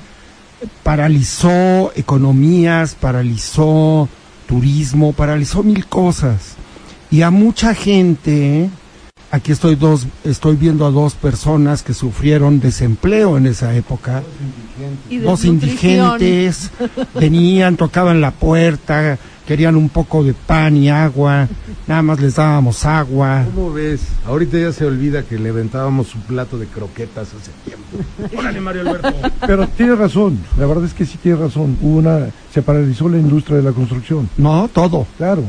[0.84, 4.08] paralizó economías, paralizó
[4.48, 6.56] turismo, paralizó mil cosas.
[7.12, 8.70] Y a mucha gente,
[9.32, 14.24] aquí estoy dos, estoy viendo a dos personas que sufrieron desempleo en esa época.
[15.10, 16.22] Dos desnutrición.
[16.22, 16.72] indigentes
[17.16, 19.20] venían, tocaban la puerta,
[19.52, 21.46] querían un poco de pan y agua.
[21.86, 23.44] nada más les dábamos agua.
[23.54, 24.00] ¿Cómo ves?
[24.26, 27.84] Ahorita ya se olvida que le aventábamos un plato de croquetas hace tiempo.
[28.40, 29.14] Órale, Mario Alberto.
[29.46, 31.78] Pero tiene razón, la verdad es que sí tiene razón.
[31.82, 34.30] Hubo una, se paralizó la industria de la construcción.
[34.38, 35.06] No, todo.
[35.18, 35.44] Claro.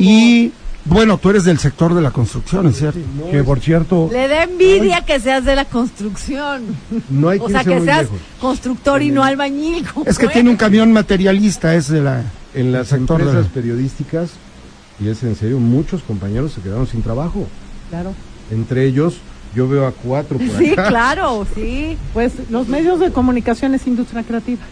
[0.00, 0.50] Y
[0.84, 2.98] bueno, tú eres del sector de la construcción, ¿es cierto?
[3.30, 6.64] que por cierto, Le da envidia que seas de la construcción.
[7.08, 8.18] No hay que O sea, que seas lejos.
[8.40, 9.86] constructor y no albañil.
[10.04, 10.32] Es que él.
[10.32, 12.24] tiene un camión materialista, es de la...
[12.54, 14.30] En las de empresas periodísticas,
[14.98, 17.46] y es en serio, muchos compañeros se quedaron sin trabajo.
[17.90, 18.12] Claro.
[18.50, 19.18] Entre ellos,
[19.54, 20.88] yo veo a cuatro por Sí, acá.
[20.88, 21.96] claro, sí.
[22.12, 24.62] Pues los medios de comunicación es industria creativa.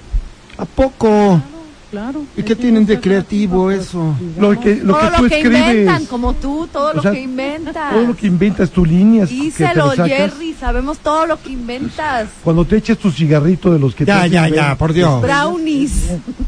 [0.56, 1.40] ¿A poco?
[1.90, 2.22] Claro.
[2.36, 4.14] ¿Y qué tienen de creativo creativa, eso?
[4.38, 7.02] lo que, lo todo que tú lo que escribes, inventan, como tú, todo O lo
[7.02, 7.92] sea, que inventas.
[7.94, 12.28] todo lo que inventas, tus líneas que te Díselo, Jerry, sabemos todo lo que inventas.
[12.44, 15.22] cuando te eches tu cigarrito de los que te Ya, hacen ya, ya, por Dios.
[15.22, 15.92] Brownies.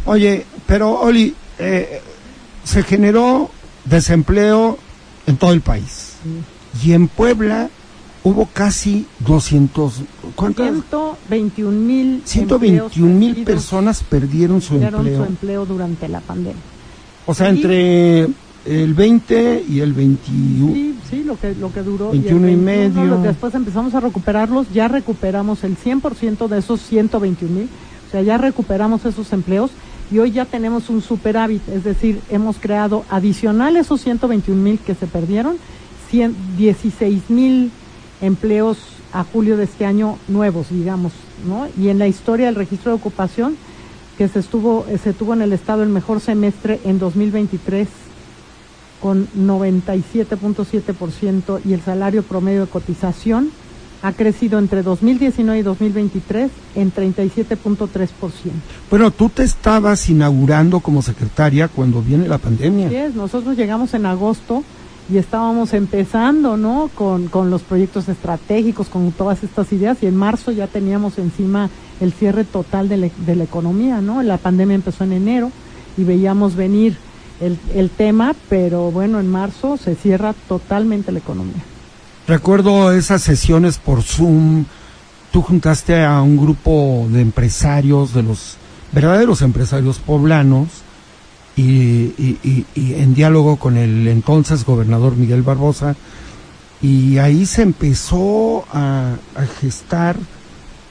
[0.05, 2.03] Oye, pero Oli, eh,
[2.65, 3.51] se generó
[3.87, 4.79] desempleo
[5.27, 6.17] en todo el país.
[6.85, 7.71] Y en Puebla
[8.25, 9.95] hubo casi 200,
[10.35, 10.71] ¿cuántas?
[10.71, 15.25] 121 mil 121 mil personas perdieron su perdieron su empleo.
[15.27, 16.61] empleo durante la pandemia.
[17.27, 17.57] O sea, Sí.
[17.57, 18.29] entre
[18.67, 20.75] el 20 y el 21.
[20.75, 22.11] Sí, sí, lo que, lo que duró.
[22.11, 23.05] 21 y el medio.
[23.05, 27.69] lo- después empezamos a recuperarlos, ya recuperamos el 100% de esos 121 mil,
[28.09, 29.71] o sea, ya recuperamos esos empleos
[30.13, 34.95] y hoy ya tenemos un superávit, es decir, hemos creado adicional esos 121 mil que
[34.95, 35.57] se perdieron,
[36.11, 37.71] 100 16 mil
[38.21, 38.79] empleos
[39.13, 41.13] a julio de este año nuevos, digamos,
[41.47, 41.67] ¿no?
[41.79, 43.57] Y en la historia del registro de ocupación,
[44.17, 47.89] que se estuvo, se tuvo en el estado el mejor semestre en 2023
[49.01, 53.51] con 97.7% y el salario promedio de cotización
[54.03, 58.09] ha crecido entre 2019 y 2023 en 37.3%.
[58.89, 62.87] Bueno, tú te estabas inaugurando como secretaria cuando viene la pandemia.
[62.87, 64.65] Así es, nosotros llegamos en agosto
[65.13, 66.89] y estábamos empezando, ¿no?
[66.95, 71.69] Con, con los proyectos estratégicos, con todas estas ideas y en marzo ya teníamos encima
[72.01, 74.23] el cierre total de, la- de la economía, ¿no?
[74.23, 75.51] La pandemia empezó en enero
[75.97, 76.97] y veíamos venir
[77.41, 81.63] el, el tema, pero bueno, en marzo se cierra totalmente la economía.
[82.29, 84.65] Recuerdo esas sesiones por Zoom.
[85.33, 88.57] Tú juntaste a un grupo de empresarios, de los
[88.93, 90.69] verdaderos empresarios poblanos,
[91.61, 95.97] y, y- y- en diálogo con el entonces gobernador Miguel Barbosa,
[96.83, 100.17] y ahí se empezó a, a gestar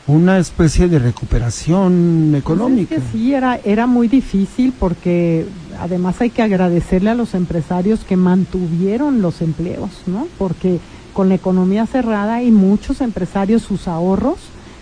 [0.05, 2.89] una especie de recuperación económica.
[2.95, 5.45] Pues es que sí, era, era muy difícil porque
[5.79, 10.27] además hay que agradecerle a los empresarios que mantuvieron los empleos, ¿no?
[10.37, 10.79] Porque
[11.13, 14.37] con la economía cerrada y muchos empresarios sus ahorros,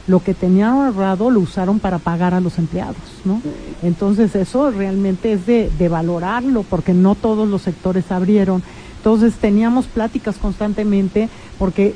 [0.07, 3.41] lo que tenían ahorrado lo usaron para pagar a los empleados, ¿no?
[3.83, 8.63] Entonces eso realmente es de, de valorarlo porque no todos los sectores abrieron.
[8.97, 11.93] Entonces teníamos pláticas constantemente porque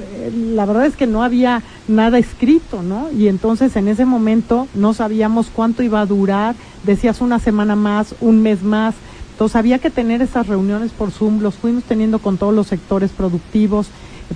[0.00, 3.10] eh, la verdad es que no había nada escrito, ¿no?
[3.10, 8.14] Y entonces en ese momento no sabíamos cuánto iba a durar, decías una semana más,
[8.20, 8.94] un mes más.
[9.32, 13.10] Entonces había que tener esas reuniones por Zoom, los fuimos teniendo con todos los sectores
[13.10, 13.88] productivos,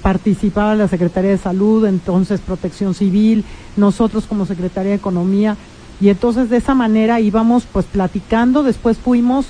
[0.02, 3.44] participaba la Secretaría de Salud, entonces Protección Civil,
[3.76, 5.56] nosotros como Secretaría de Economía,
[6.00, 9.46] y entonces de esa manera íbamos pues platicando, después fuimos,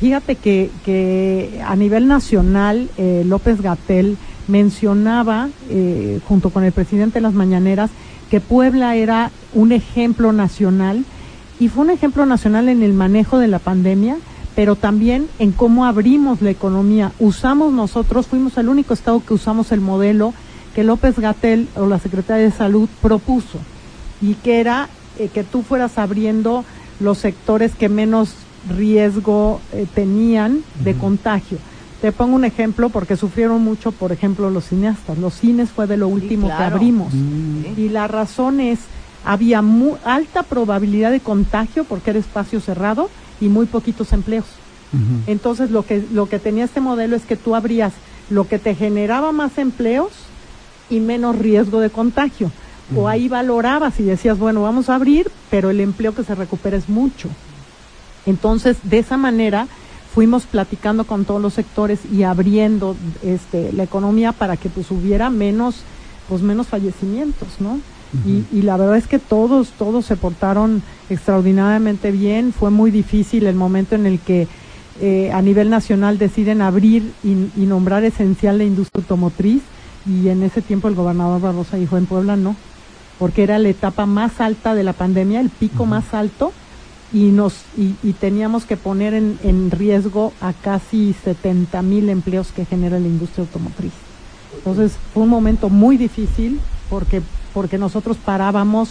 [0.00, 4.16] fíjate que, que a nivel nacional eh, López Gatel
[4.48, 7.90] mencionaba, eh, junto con el presidente de las mañaneras,
[8.30, 11.04] que Puebla era un ejemplo nacional.
[11.60, 14.16] Y fue un ejemplo nacional en el manejo de la pandemia,
[14.54, 17.12] pero también en cómo abrimos la economía.
[17.18, 20.32] Usamos nosotros, fuimos el único estado que usamos el modelo
[20.74, 23.58] que López Gatel o la Secretaría de Salud propuso
[24.22, 24.88] y que era
[25.18, 26.64] eh, que tú fueras abriendo
[27.00, 28.34] los sectores que menos
[28.68, 31.58] riesgo eh, tenían de contagio.
[32.00, 35.16] Te pongo un ejemplo porque sufrieron mucho, por ejemplo, los cineastas.
[35.18, 36.58] Los cines fue de lo último claro.
[36.58, 37.12] que abrimos.
[37.14, 37.78] Mm.
[37.78, 38.78] Y la razón es,
[39.24, 43.08] había mu- alta probabilidad de contagio porque era espacio cerrado
[43.40, 44.46] y muy poquitos empleos.
[45.26, 47.92] Entonces lo que, lo que tenía este modelo es que tú abrías
[48.30, 50.12] lo que te generaba más empleos
[50.88, 52.50] y menos riesgo de contagio.
[52.94, 56.76] O ahí valorabas y decías, bueno, vamos a abrir, pero el empleo que se recupera
[56.76, 57.28] es mucho.
[58.26, 59.66] Entonces, de esa manera
[60.14, 65.28] fuimos platicando con todos los sectores y abriendo este, la economía para que pues hubiera
[65.28, 65.76] menos,
[66.28, 67.80] pues menos fallecimientos, ¿no?
[68.26, 72.52] Y, y la verdad es que todos, todos se portaron extraordinariamente bien.
[72.52, 74.46] Fue muy difícil el momento en el que
[75.00, 79.62] eh, a nivel nacional deciden abrir y, y nombrar esencial la industria automotriz
[80.06, 82.54] y en ese tiempo el gobernador Barbosa dijo en Puebla no,
[83.18, 86.52] porque era la etapa más alta de la pandemia, el pico más alto
[87.12, 92.52] y nos y, y teníamos que poner en, en riesgo a casi 70 mil empleos
[92.52, 93.92] que genera la industria automotriz.
[94.56, 97.22] Entonces fue un momento muy difícil porque
[97.54, 98.90] porque nosotros parábamos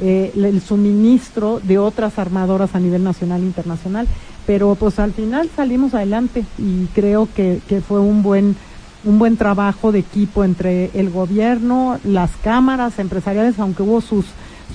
[0.00, 4.06] eh, el suministro de otras armadoras a nivel nacional e internacional,
[4.46, 8.56] pero pues al final salimos adelante y creo que, que fue un buen
[9.04, 14.26] un buen trabajo de equipo entre el gobierno, las cámaras empresariales, aunque hubo sus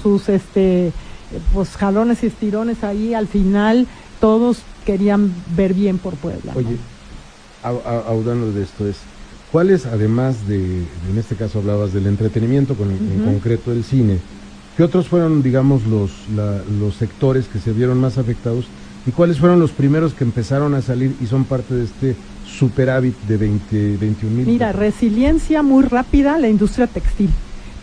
[0.02, 0.92] sus este
[1.54, 3.88] pues jalones y estirones ahí, al final
[4.20, 6.54] todos querían ver bien por Puebla.
[6.54, 6.60] ¿no?
[6.60, 6.78] Oye,
[8.08, 8.98] audando de esto es,
[9.58, 10.58] ¿cuáles además de,
[11.10, 14.20] en este caso hablabas del entretenimiento, con, en concreto el cine,
[14.78, 18.66] qué otros fueron, digamos, los, la- los sectores que se vieron más afectados
[19.08, 22.16] y cuáles fueron los primeros que empezaron a salir y son parte de este
[22.46, 24.46] superávit de 20, 21 mil?
[24.46, 27.32] Mira, resiliencia muy rápida la industria textil.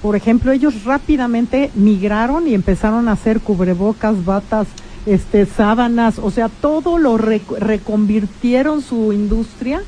[0.00, 4.68] Por ejemplo, ellos rápidamente migraron y empezaron a hacer cubrebocas, batas,
[5.06, 9.82] este, sábanas, o sea, todo lo rec- reconvirtieron su industria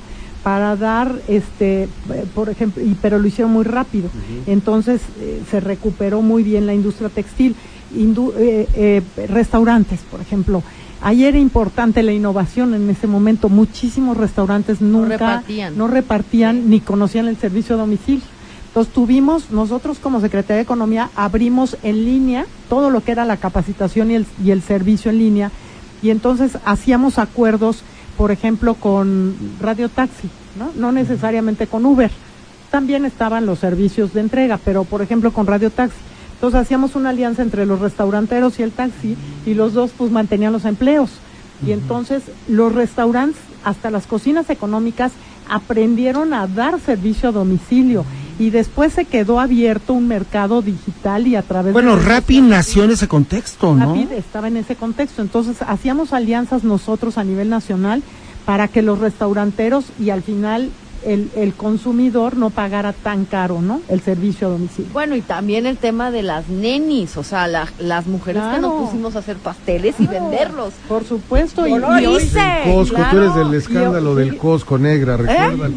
[0.47, 1.89] para dar, este,
[2.33, 4.11] por ejemplo, y, pero lo hicieron muy rápido.
[4.47, 7.57] Entonces eh, se recuperó muy bien la industria textil.
[7.93, 10.63] Indu- eh, eh, restaurantes, por ejemplo.
[11.01, 13.49] Ahí era importante la innovación en ese momento.
[13.49, 15.77] Muchísimos restaurantes nunca repartían.
[15.77, 18.23] no repartían ni conocían el servicio a domicilio.
[18.69, 23.37] Entonces tuvimos, nosotros como Secretaría de Economía, abrimos en línea todo lo que era la
[23.39, 25.51] capacitación y el, y el servicio en línea.
[26.05, 27.83] Y entonces hacíamos acuerdos,
[28.17, 30.71] por ejemplo, con Radio Taxi, ¿no?
[30.75, 32.11] No necesariamente con Uber.
[32.71, 35.97] También estaban los servicios de entrega, pero por ejemplo con Radio Taxi.
[36.35, 40.53] Entonces hacíamos una alianza entre los restauranteros y el taxi y los dos pues mantenían
[40.53, 41.11] los empleos.
[41.67, 45.13] Y entonces los restaurantes, hasta las cocinas económicas,
[45.49, 48.05] aprendieron a dar servicio a domicilio.
[48.39, 52.03] Y después se quedó abierto un mercado digital y a través Bueno, de...
[52.05, 53.95] Rappi nació en ese contexto, ¿no?
[53.95, 55.23] Rapid estaba en ese contexto.
[55.23, 58.03] Entonces hacíamos alianzas nosotros a nivel nacional
[58.45, 60.71] para que los restauranteros y al final
[61.05, 63.81] el, el consumidor no pagara tan caro, ¿no?
[63.89, 64.91] El servicio a domicilio.
[64.93, 68.63] Bueno, y también el tema de las nenis, o sea, la- las mujeres que Claro.
[68.63, 70.73] nos pusimos a hacer pasteles y venderlos.
[70.89, 71.67] Por supuesto.
[71.67, 72.41] Yo y, lo y hoy- hice.
[72.65, 73.23] Costco, tú claro.
[73.23, 75.77] eres del escándalo Y- del Costco negra, recuérdalo.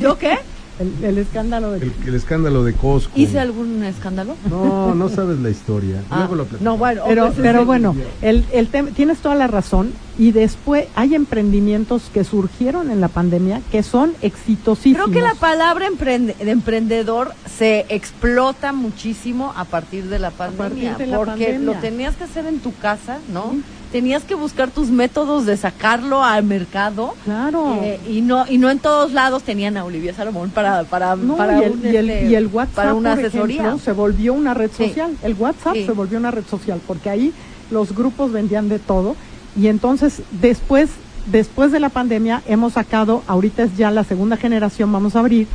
[0.00, 0.38] ¿Yo qué?
[0.80, 1.78] El, el escándalo de...
[1.78, 3.12] El, el escándalo de Costco.
[3.14, 4.34] ¿Hice algún escándalo?
[4.48, 6.02] No, no sabes la historia.
[6.10, 6.64] Ah, Luego lo platicamos.
[6.74, 9.92] no, bueno, Pero, pues, pero bueno, el, el tema, tienes toda la razón.
[10.18, 15.08] Y después hay emprendimientos que surgieron en la pandemia que son exitosísimos.
[15.08, 20.90] Creo que la palabra emprende- de emprendedor se explota muchísimo a partir de la pandemia,
[20.90, 21.58] partir de la porque pandemia.
[21.74, 23.50] lo tenías que hacer en tu casa, ¿no?
[23.52, 23.62] Sí.
[23.92, 27.14] Tenías que buscar tus métodos de sacarlo al mercado.
[27.24, 27.78] Claro.
[27.82, 31.36] eh, y no y no en todos lados tenían a Olivia Salomón para para, No,
[31.36, 33.60] para y, el, un, y el- este, y el WhatsApp, para una por asesoría.
[33.62, 34.86] ejemplo, se volvió una red Sí.
[34.88, 35.16] social.
[35.22, 35.86] El WhatsApp Sí.
[35.86, 37.32] se volvió una red social porque ahí
[37.70, 39.16] los grupos vendían de todo
[39.56, 40.90] y entonces después
[41.26, 45.48] después de la pandemia hemos sacado, ahorita es ya la segunda generación, vamos a abrir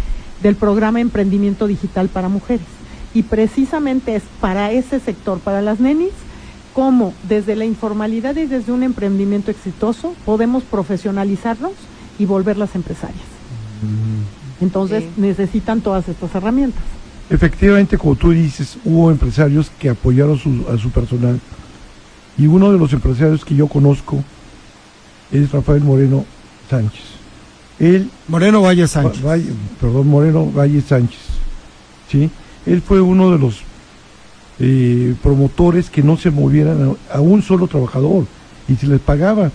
[0.44, 2.66] del programa Emprendimiento Digital para Mujeres
[3.14, 6.12] y precisamente es para ese sector, para las nenis,
[6.76, 11.72] cómo desde la informalidad y desde un emprendimiento exitoso podemos profesionalizarnos
[12.20, 13.24] y volverlas empresarias.
[14.62, 15.10] Entonces Sí.
[15.18, 16.84] necesitan todas estas herramientas.
[17.30, 21.40] Efectivamente, como tú dices, hubo empresarios que apoyaron su- a su personal.
[22.38, 24.24] Y uno de los empresarios que yo conozco
[25.32, 26.26] es Rafael Moreno
[26.70, 27.04] Sánchez.
[27.80, 29.24] Él, Moreno Valle Sánchez.
[29.26, 31.20] Va- Valle- perdón, Moreno Valle Sánchez.
[32.12, 32.30] ¿sí?
[32.66, 33.62] Él fue uno de los
[34.60, 38.26] eh, promotores que no se movieran a, a un solo trabajador
[38.68, 39.52] y se les pagaba.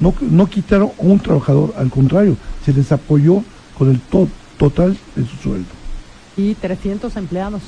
[0.00, 3.42] No, no quitaron a un trabajador, al contrario, se les apoyó
[3.76, 5.66] con el to- total de su sueldo.
[6.36, 7.62] Y 300 empleados.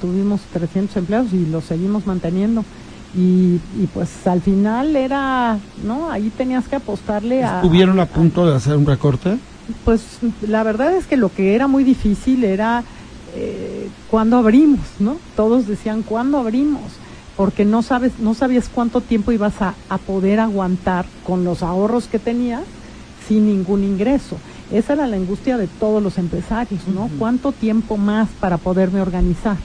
[0.00, 2.64] Tuvimos 300 empleados y los seguimos manteniendo.
[3.16, 6.10] Y, y pues al final era, ¿no?
[6.10, 7.56] Ahí tenías que apostarle a...
[7.56, 9.38] ¿Estuvieron a punto de hacer un recorte?
[9.86, 10.02] Pues
[10.46, 12.84] la verdad es que lo que era muy difícil era
[13.34, 13.67] eh,
[14.10, 15.16] cuándo abrimos, ¿no?
[15.36, 16.82] Todos decían cuándo abrimos,
[17.36, 22.06] porque no sabes, no sabías cuánto tiempo ibas a, a poder aguantar con los ahorros
[22.06, 22.62] que tenías
[23.28, 24.36] sin ningún ingreso.
[24.72, 27.08] Esa era la angustia de todos los empresarios, ¿no?
[27.18, 29.56] ¿Cuánto tiempo más para poderme organizar?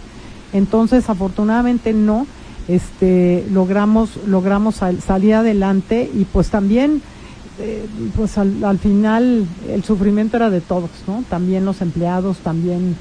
[0.53, 2.27] Entonces, afortunadamente no,
[2.67, 7.01] este, logramos, logramos sal- salir adelante y pues también
[7.59, 11.23] eh, pues al, al final el sufrimiento era de todos, ¿no?
[11.29, 12.95] También los empleados, también,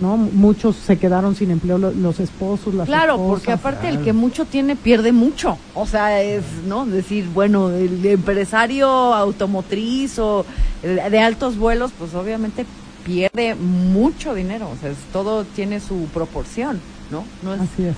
[0.00, 0.16] ¿no?
[0.16, 3.28] Muchos se quedaron sin empleo, lo- los esposos, las Claro, esposas.
[3.30, 5.58] porque aparte el que mucho tiene pierde mucho.
[5.74, 6.86] O sea, es, ¿no?
[6.86, 10.44] Decir, bueno, el empresario automotriz o
[10.82, 12.64] el de altos vuelos, pues obviamente
[13.04, 14.68] pierde mucho dinero.
[14.70, 16.80] O sea, es- todo tiene su proporción,
[17.10, 17.24] ¿no?
[17.42, 17.94] No es Así es.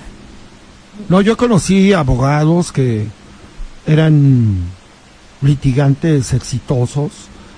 [1.09, 3.07] No, yo conocí abogados que
[3.87, 4.57] eran
[5.41, 7.11] litigantes exitosos.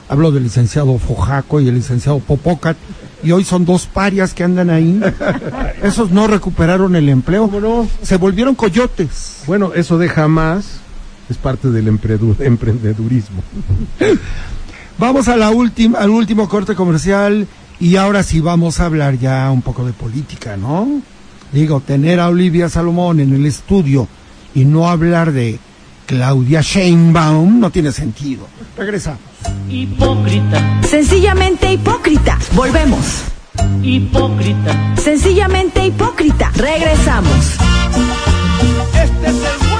[0.09, 2.77] Hablo del licenciado Fojaco y el licenciado Popocat.
[3.23, 5.01] Y hoy son dos parias que andan ahí.
[5.83, 7.87] Esos no recuperaron el empleo.
[8.01, 9.43] Se volvieron coyotes.
[9.47, 10.79] Bueno, eso de jamás
[11.29, 13.41] es parte del emprendedurismo.
[14.97, 17.47] Vamos a la última, al último corte comercial
[17.79, 21.01] y ahora sí vamos a hablar ya un poco de política, ¿no?
[21.51, 24.07] Digo, tener a Olivia Salomón en el estudio
[24.53, 25.59] y no hablar de
[26.05, 28.47] Claudia Sheinbaum no tiene sentido.
[28.77, 29.32] Regresamos.
[29.69, 30.81] Hipócrita.
[30.83, 32.37] Sencillamente hipócrita.
[32.53, 33.23] Volvemos.
[33.81, 34.95] Hipócrita.
[34.95, 36.51] Sencillamente hipócrita.
[36.55, 37.57] Regresamos.
[38.93, 39.72] Este es el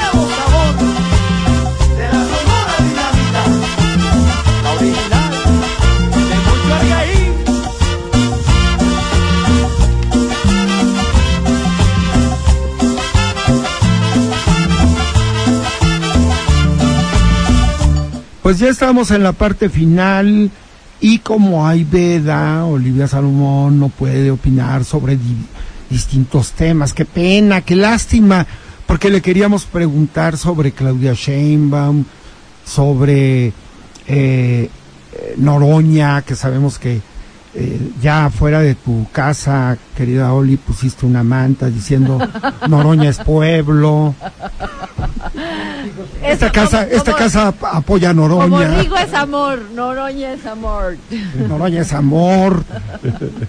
[18.44, 20.52] Pues ya estamos en la parte final
[21.00, 25.46] y como hay veda, Olivia Salomón no puede opinar sobre di-
[25.90, 26.94] distintos temas.
[26.94, 28.46] Qué pena, qué lástima,
[28.86, 32.04] porque le queríamos preguntar sobre Claudia Sheinbaum,
[32.66, 33.54] sobre eh,
[34.08, 34.70] eh,
[35.38, 37.00] Noroña, que sabemos que
[37.56, 42.20] eh, ya fuera de tu casa, querida Oli, pusiste una manta diciendo
[42.68, 44.16] Noroña es pueblo.
[46.24, 48.78] Esta Eso, casa, como- esta como- casa ap- apoya a Como Noroña.
[48.82, 50.98] Rigo es amor, Noroña es amor.
[51.50, 52.64] Noroña es amor.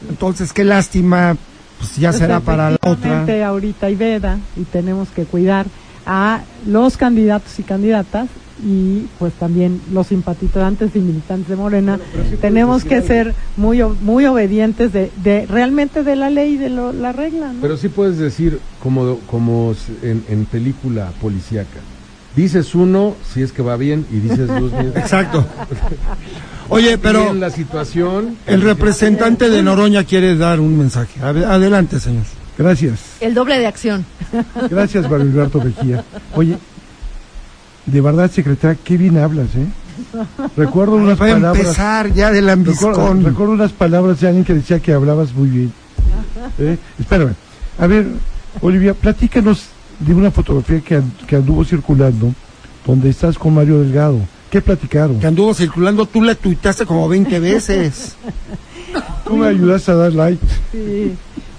[0.09, 1.37] Entonces, qué lástima,
[1.79, 3.25] pues ya será para la otra.
[3.47, 5.67] Ahorita hay veda y tenemos que cuidar
[6.07, 8.29] a los candidatos y candidatas
[8.63, 11.99] y pues también los simpatizantes y militantes de Morena.
[12.41, 16.71] tenemos que ser muy o- muy obedientes de, de realmente de la ley y de
[16.71, 17.53] lo- la regla.
[17.53, 17.61] ¿no?
[17.61, 21.81] Pero sí puedes decir, como, como en, en película policíaca,
[22.37, 24.93] dices uno si es que va bien y dices dos bien.
[24.97, 25.45] Exacto.
[26.69, 28.37] Oye, pero la situación.
[28.47, 31.21] el representante de Noroña quiere dar un mensaje.
[31.21, 32.25] Ade- Adelante, señor.
[32.57, 33.01] Gracias.
[33.21, 34.05] El doble de acción.
[34.71, 36.05] Gracias, Alberto Mejía.
[36.35, 36.57] Oye,
[37.87, 39.67] de verdad, secretaria, qué bien hablas, ¿eh?
[40.57, 41.61] Recuerdo unas Va a palabras.
[41.61, 42.53] empezar ya del Recuerdo,
[43.03, 43.25] ambiscón.
[43.25, 45.73] recuerdo unas palabras de alguien que decía que hablabas muy bien.
[46.59, 46.77] ¿Eh?
[46.99, 47.35] Espérame.
[47.79, 48.07] A ver,
[48.61, 49.67] Olivia, platícanos
[50.01, 52.33] de una fotografía que, que anduvo circulando
[52.87, 54.19] donde estás con Mario Delgado.
[54.51, 55.19] ¿Qué platicaron?
[55.19, 58.15] Que anduvo circulando, tú la tuitaste como 20 veces.
[59.27, 60.45] Tú me ayudaste a dar like.
[60.71, 61.15] Sí.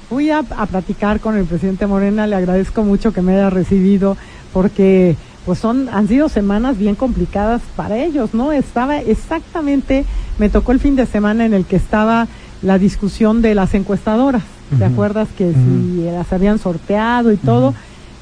[0.09, 4.15] Fui a, a platicar con el presidente Morena, le agradezco mucho que me haya recibido
[4.53, 8.51] porque pues son han sido semanas bien complicadas para ellos, ¿no?
[8.51, 10.05] Estaba exactamente
[10.39, 12.27] me tocó el fin de semana en el que estaba
[12.61, 14.43] la discusión de las encuestadoras.
[14.79, 15.59] ¿Te acuerdas que Ujú.
[15.59, 17.73] si las habían sorteado y todo?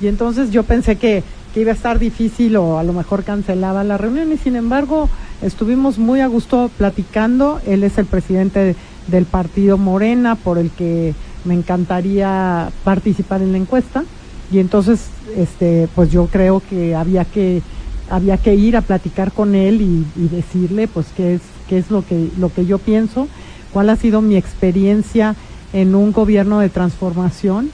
[0.01, 3.83] Y entonces yo pensé que, que iba a estar difícil o a lo mejor cancelaba
[3.85, 5.07] la reunión y sin embargo
[5.41, 7.61] estuvimos muy a gusto platicando.
[7.65, 8.75] Él es el presidente de-
[9.07, 11.13] del partido Morena por el que
[11.45, 14.03] me encantaría participar en la encuesta
[14.51, 17.61] y entonces este pues yo creo que había que
[18.09, 21.89] había que ir a platicar con él y, y decirle pues qué es qué es
[21.89, 23.27] lo que lo que yo pienso
[23.71, 25.35] cuál ha sido mi experiencia
[25.73, 27.71] en un gobierno de transformación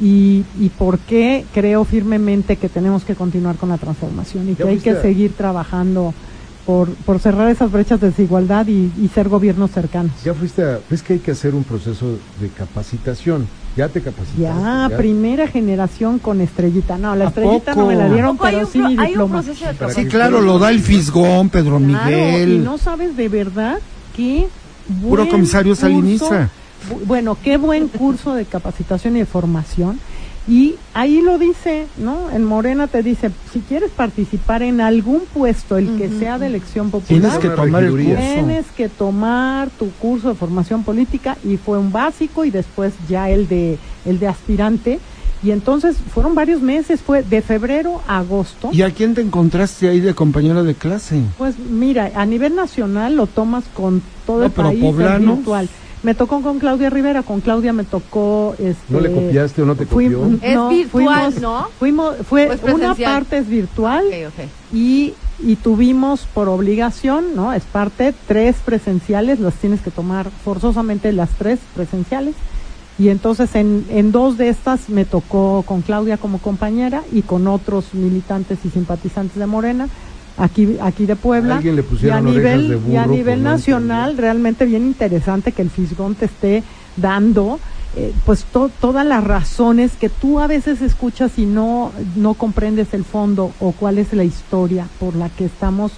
[0.00, 4.64] y, y por qué creo firmemente que tenemos que continuar con la transformación y que
[4.64, 6.14] hay que seguir trabajando
[6.66, 10.12] por, por cerrar esas brechas de desigualdad y, y ser gobiernos cercanos.
[10.22, 10.78] Ya fuiste a...
[10.88, 13.48] ¿Ves que hay que hacer un proceso de capacitación?
[13.78, 14.42] Ya te capacitaste.
[14.42, 16.98] Ya, primera generación con estrellita.
[16.98, 18.14] No, la ¿A estrellita no me la poco?
[18.14, 19.42] dieron, pero sí mi hay un diploma.
[19.42, 22.54] proceso de Para Sí, claro, lo da el Fisgón, Pedro Claro, Miguel.
[22.54, 23.78] y no sabes de verdad
[24.16, 24.48] qué
[25.00, 26.50] Puro comisario curso- Saliniza.
[26.90, 30.00] bu- Bueno, qué buen curso de capacitación y de formación.
[30.48, 32.30] Y ahí lo dice, ¿no?
[32.30, 36.90] En Morena te dice, si quieres participar en algún puesto, el que sea de elección
[37.06, 38.16] Tienes popular, que Una tomar el regiduría.
[38.16, 38.34] curso.
[38.46, 43.28] tienes que tomar tu curso de formación política y fue un básico y después ya
[43.28, 45.00] el de el de aspirante
[45.42, 48.70] y entonces fueron varios meses, fue de febrero a agosto.
[48.72, 51.20] ¿Y a quién te encontraste ahí de compañero de clase?
[51.36, 55.68] Pues mira, a nivel nacional lo tomas con todo No, el pero país virtual.
[56.02, 59.74] Me tocó con Claudia Rivera, con Claudia me tocó este ¿No le copiaste o no
[59.74, 60.38] te fui- copió?
[60.42, 61.66] Es no, virtual, fuimos- ¿no?
[61.78, 64.04] Fuimos, fue ¿O es una parte es virtual
[64.72, 67.52] y, y tuvimos por obligación, ¿no?
[67.52, 72.34] Es parte, tres presenciales, las tienes que tomar forzosamente las tres presenciales.
[73.00, 77.46] Y entonces en, en dos de estas me tocó con Claudia como compañera y con
[77.46, 79.88] otros militantes y simpatizantes de Morena,
[80.38, 81.56] aquí, aquí de Puebla.
[81.56, 85.62] alguien le y a nivel, de y a nivel no nacional, realmente bien interesante que
[85.62, 86.62] el Fisgón te esté
[86.96, 87.58] dando
[87.96, 92.92] eh, pues to- todas las razones que tú a veces escuchas y no, no comprendes
[92.94, 95.92] el fondo o cuál es la historia por la que estamos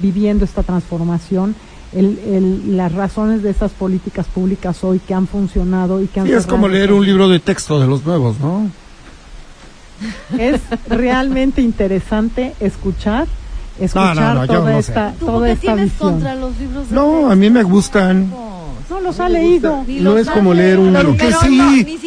[0.00, 1.54] viviendo esta transformación,
[1.92, 6.26] el, el- las razones de esas políticas públicas hoy que han funcionado y que han
[6.26, 8.68] Sí, es como leer un libro de texto de los nuevos, ¿no?
[10.38, 13.26] es realmente interesante escuchar
[13.80, 14.78] escuchar no, no sé.
[14.78, 17.30] esta ¿Tú toda por qué esta tienes visión contra los libros de No, texto?
[17.30, 18.30] a mí me gustan.
[18.88, 21.58] no los ha leído No es como leer un- Claro que sí.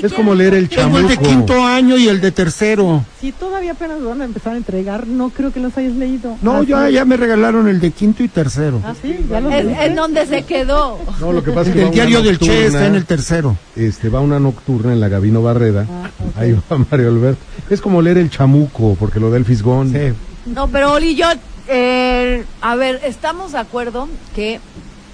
[0.01, 1.29] no, Es como leer el Tengo el de Chamuco.
[1.29, 3.03] quinto año y el de tercero.
[3.19, 6.37] si todavía apenas lo van a empezar a entregar no creo que los hayas leído
[6.41, 8.81] No, Ah, ya, ya me regalaron el de quinto y tercero.
[8.85, 9.85] ah sí ya leíste?
[9.85, 10.97] en donde se quedó.
[11.19, 13.57] No, lo que pasa es El que del diario del Che está en el tercero.
[13.75, 15.85] Este, va una nocturna en la Gabino Barreda.
[15.89, 16.09] Ah.
[16.37, 17.41] Ahí va Mario Alberto.
[17.69, 19.91] Es como leer el chamuco, porque lo da el fisgón.
[19.91, 20.13] Sí.
[20.45, 21.25] No, pero Oli, yo,
[21.69, 24.59] eh, a ver, estamos de acuerdo que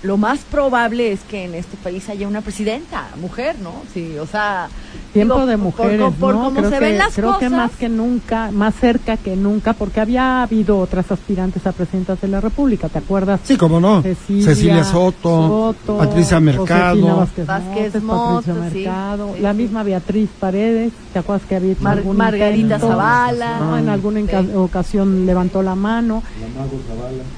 [0.06, 3.74] lo más probable es que en este país haya una presidenta, mujer, ¿no?
[3.94, 4.68] Sí, o sea...
[5.14, 6.44] tiempo digo, de por- mujeres por, por ¿no?
[6.46, 9.74] cómo creo se que, ven las creo que más que nunca más cerca que nunca
[9.74, 14.02] porque había habido otras aspirantes a presidentas de la república te acuerdas Sí, cómo no.
[14.02, 17.16] Cecilia, Cecilia Soto, Soto, Patricia Mercado.
[17.18, 18.78] Vázquez, Vázquez Montes, Montes, Patricia sí.
[18.86, 19.58] Mercado, Sí, la sí.
[19.58, 22.88] misma Beatriz Paredes, ¿te acuerdas que había hecho Mar- algún Margarita intento?
[22.88, 23.60] Zavala.
[23.60, 23.78] ¿no?
[23.78, 24.22] En alguna
[24.56, 26.22] ocasión levantó la mano.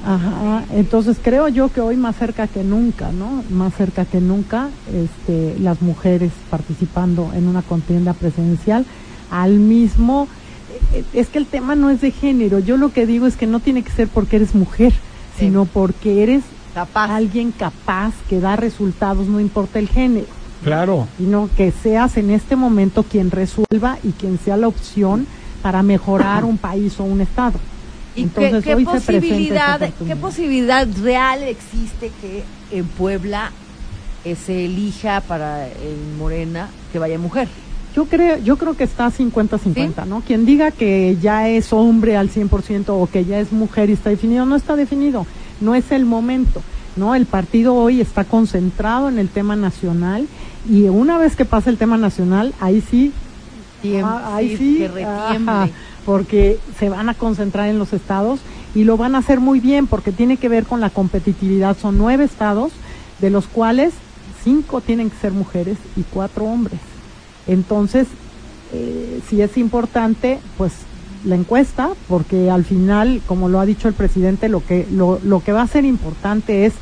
[0.06, 3.44] Ajá, entonces creo yo que hoy más cerca que nunca, ¿no?
[3.50, 8.86] Más cerca que nunca, este, las mujeres participando en una contienda presidencial
[9.32, 10.28] al mismo,
[10.94, 13.48] eh, es que el tema no es de género, yo lo que digo es que
[13.48, 14.94] no tiene que ser porque eres mujer,
[15.38, 15.46] Sí.
[15.46, 16.44] sino porque eres
[16.74, 17.12] Capaz.
[17.16, 20.28] alguien capaz que da resultados, no importa el género,
[20.64, 21.08] Claro.
[21.18, 25.28] sino que seas en este momento quien resuelva y quien sea la opción
[25.62, 27.60] para mejorar un país o un estado.
[28.18, 33.52] ¿Y Entonces, qué, posibilidad, qué posibilidad real existe que en Puebla
[34.26, 37.48] eh, se elija para el Morena que vaya mujer?
[37.96, 40.22] Yo creo, yo creo que está 50-50, ¿no?
[40.22, 44.10] Quien diga que ya es hombre al 100% o que ya es mujer y está
[44.10, 45.28] definido, no está definido,
[45.62, 46.64] no es el momento,
[46.96, 47.14] ¿no?
[47.14, 50.28] El partido hoy está concentrado en el tema nacional
[50.68, 53.14] y una vez que pasa el tema nacional, ahí sí,
[54.04, 55.52] Ah, ahí sí, sí, que retiemble.
[55.52, 55.70] ajá,
[56.06, 58.40] porque se van a concentrar en los estados
[58.74, 61.78] y lo van a hacer muy bien porque tiene que ver con la competitividad.
[61.78, 62.72] Son nueve estados,
[63.20, 63.94] de los cuales
[64.44, 66.80] cinco tienen que ser mujeres y cuatro hombres.
[67.48, 68.08] Entonces,
[68.74, 70.74] eh, sí es importante, pues,
[71.26, 75.42] la encuesta, porque al final, como lo ha dicho el presidente, lo que, lo, lo
[75.42, 76.74] que va a ser importante es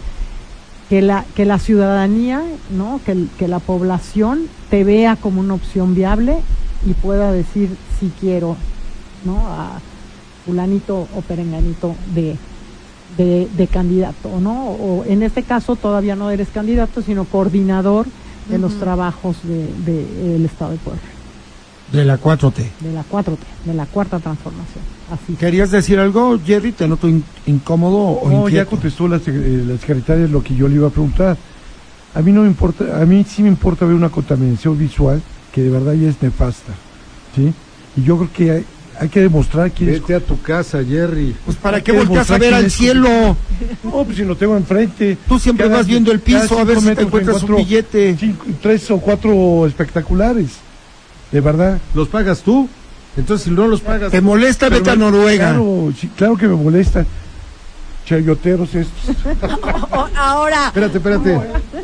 [0.89, 2.43] que la, que la ciudadanía,
[2.75, 2.99] ¿no?
[3.05, 6.41] que, que la población te vea como una opción viable
[6.85, 7.69] y pueda decir
[7.99, 8.55] si quiero
[9.23, 9.37] ¿no?
[9.47, 9.79] a
[10.45, 12.35] fulanito o perenganito de,
[13.17, 14.67] de, de candidato, ¿no?
[14.67, 18.05] O en este caso todavía no eres candidato, sino coordinador
[18.49, 21.01] de los trabajos del de, del Estado de Puebla,
[21.91, 22.53] De la 4T.
[22.81, 24.83] de la 4T, de la cuarta transformación.
[25.11, 25.33] Así.
[25.33, 26.71] ¿Querías decir algo, Jerry?
[26.71, 28.69] ¿Te noto in- incómodo o No, ya inquieto?
[28.71, 31.37] contestó la, eh, la secretaria lo que yo le iba a preguntar.
[32.13, 35.21] A mí no me importa, a mí sí me importa ver una contaminación visual
[35.55, 36.73] que de verdad ya es nefasta,
[37.35, 37.53] ¿sí?
[37.95, 38.65] Y yo creo que hay,
[38.99, 40.01] hay que demostrar quién es...
[40.01, 41.33] Vete a tu casa, Jerry.
[41.45, 43.09] Pues ¿para qué volteas a ver al es- cielo?
[43.81, 45.17] No, pues si lo tengo enfrente.
[45.29, 48.17] Tú siempre Cada- vas viendo el piso a ver si te encuentras un billete.
[48.19, 50.47] cinco- tres o cuatro espectaculares,
[51.31, 51.79] de verdad.
[51.93, 52.67] ¿Los pagas tú?
[53.15, 54.67] Entonces, si no los pagas ¿Te molesta?
[54.67, 55.51] Vete a Noruega.
[55.51, 57.05] Claro, sí, claro que me molesta.
[58.05, 59.15] Chayoteros estos.
[60.15, 61.39] Ahora, Espérate, espérate.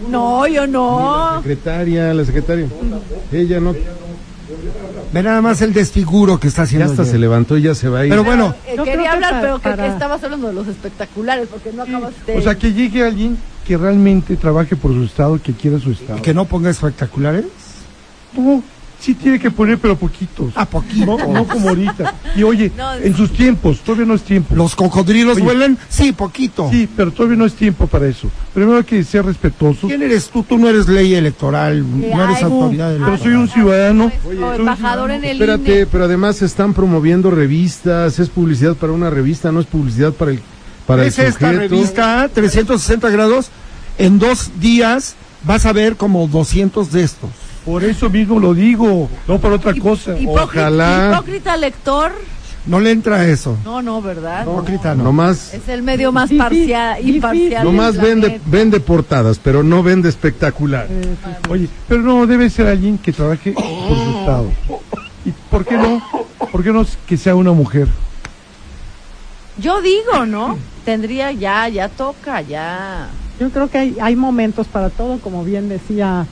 [0.07, 1.35] no, yo La no.
[1.41, 2.67] secretaria, la secretaria.
[3.31, 3.73] Ella no.
[5.13, 6.85] Ve nada más el desfiguro que está Ya haciendo.
[6.85, 7.11] hasta Jerry.
[7.11, 8.11] se levantó y ya se va a ir.
[8.11, 11.71] Pero bueno, Eh, creo quería que hablar, pero que, estabas hablando de los espectaculares, porque
[11.73, 12.37] no acabaste.
[12.37, 16.21] O sea, que llegue alguien que realmente trabaje por su estado, que quiera su estado.
[16.21, 17.45] que no ponga espectaculares.
[18.37, 18.63] No,
[19.01, 20.51] sí tiene que poner, pero poquitos.
[20.55, 21.05] A poquito.
[21.05, 22.13] No, no como ahorita.
[22.35, 24.55] Y oye, No, en sus tiempos, todavía no es tiempo.
[24.55, 25.43] ¿Los cocodrilos Oye.
[25.43, 25.77] vuelan?
[25.89, 26.69] Sí, poquito.
[26.71, 28.29] Sí, pero todavía no es tiempo para eso.
[28.53, 29.89] Primero hay que ser respetuosos.
[29.89, 30.43] ¿Quién eres tú?
[30.43, 33.19] Tú no eres ley electoral, no eres autoridad Pero electoral.
[33.19, 34.05] soy un ciudadano.
[34.05, 35.85] o soy un embajador en el Espérate, INE.
[35.87, 40.31] pero además se están promoviendo revistas, es publicidad para una revista, no es publicidad para
[40.31, 40.41] el
[40.87, 43.49] para es el esta revista 360 grados.
[43.97, 47.29] En dos días vas a ver como 200 de estos.
[47.65, 50.17] Por eso mismo lo digo, no por otra cosa.
[50.17, 51.11] Hipócrita, Ojalá.
[51.13, 52.11] hipócrita lector.
[52.65, 53.57] No le entra eso.
[53.63, 54.43] No, no, ¿verdad?
[54.43, 55.03] Hipócrita no.
[55.05, 57.63] Nomás, Es el medio más parcial, imparcial.
[57.63, 60.85] nomás vende, vende portadas, pero no vende espectacular.
[60.89, 61.15] Eh,
[61.49, 63.63] Oye, pero no debe ser alguien que trabaje por
[63.97, 64.51] su estado.
[65.25, 66.01] ¿Y por qué no?
[66.51, 67.87] ¿Por qué no que sea una mujer?
[69.57, 70.57] Yo digo, ¿no?
[70.85, 73.07] Tendría ya, ya toca, ya.
[73.39, 76.25] Yo creo que hay, hay momentos para todo, como bien decía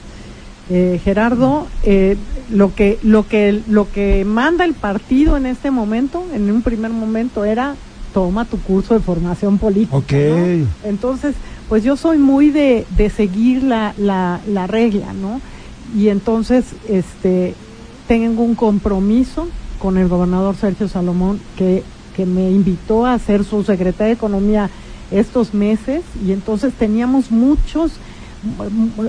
[0.70, 2.16] Eh, Gerardo, eh,
[2.48, 6.92] lo que lo que lo que manda el partido en este momento, en un primer
[6.92, 7.74] momento era
[8.14, 9.96] toma tu curso de formación política.
[10.84, 11.34] Entonces,
[11.68, 15.40] pues yo soy muy de, de seguir la, la, la regla, ¿no?
[15.96, 17.54] Y entonces, este,
[18.06, 19.48] tengo un compromiso
[19.78, 21.82] con el gobernador Sergio Salomón que,
[22.16, 24.70] que me invitó a ser su secretaria de Economía
[25.10, 27.92] estos meses y entonces teníamos muchos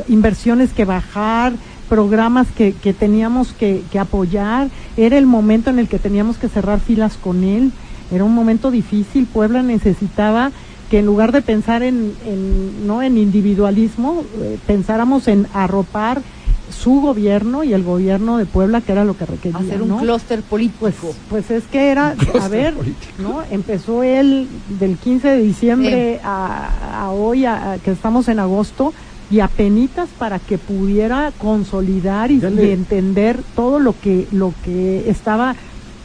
[0.08, 1.54] inversiones que bajar,
[1.90, 6.48] programas que, que teníamos que, que apoyar, era el momento en el que teníamos que
[6.50, 7.72] cerrar filas con él,
[8.12, 10.52] era un momento difícil, Puebla necesitaba
[10.90, 16.22] que en lugar de pensar en, en no en individualismo, eh, pensáramos en arropar
[16.70, 19.60] su gobierno y el gobierno de Puebla, que era lo que requería.
[19.60, 19.98] Hacer un ¿no?
[20.00, 20.80] clúster político.
[20.80, 20.96] Pues,
[21.30, 22.74] pues es que era, a ver,
[23.20, 23.42] ¿no?
[23.52, 24.48] Empezó él
[24.80, 28.94] del 15 de diciembre a, a hoy, a- a que estamos en agosto,
[29.32, 35.56] y apenitas para que pudiera consolidar y, y entender todo lo que, lo que estaba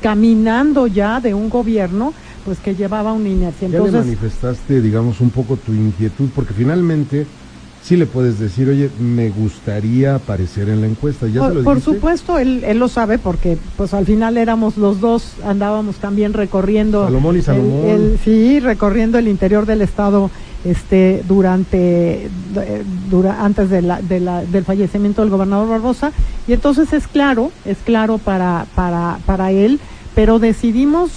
[0.00, 2.14] caminando ya de un gobierno,
[2.44, 3.66] pues que llevaba una inercia.
[3.68, 7.26] Ya le Entonces, manifestaste, digamos, un poco tu inquietud, porque finalmente
[7.82, 11.26] sí le puedes decir, oye, me gustaría aparecer en la encuesta.
[11.26, 14.76] ¿Ya se Por, lo por supuesto, él, él lo sabe porque pues al final éramos
[14.76, 17.04] los dos, andábamos también recorriendo.
[17.04, 17.86] Salomón y el- Salomón.
[17.86, 20.30] el- sí, recorriendo el interior del estado
[20.70, 22.84] este durante eh,
[23.38, 26.12] antes del fallecimiento del gobernador Barbosa.
[26.48, 29.80] Y entonces es claro es claro para para para él
[30.14, 31.10] pero decidimos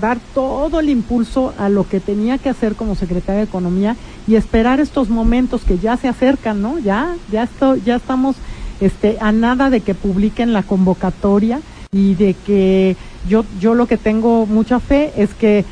[0.00, 3.96] dar todo el impulso a lo que tenía que hacer como secretaria de economía
[4.26, 8.36] y esperar estos momentos que ya se acercan no ya ya esto ya estamos
[8.80, 11.60] este a nada de que publiquen la convocatoria
[11.92, 12.96] y de que
[13.28, 15.64] yo yo lo que tengo mucha fe es que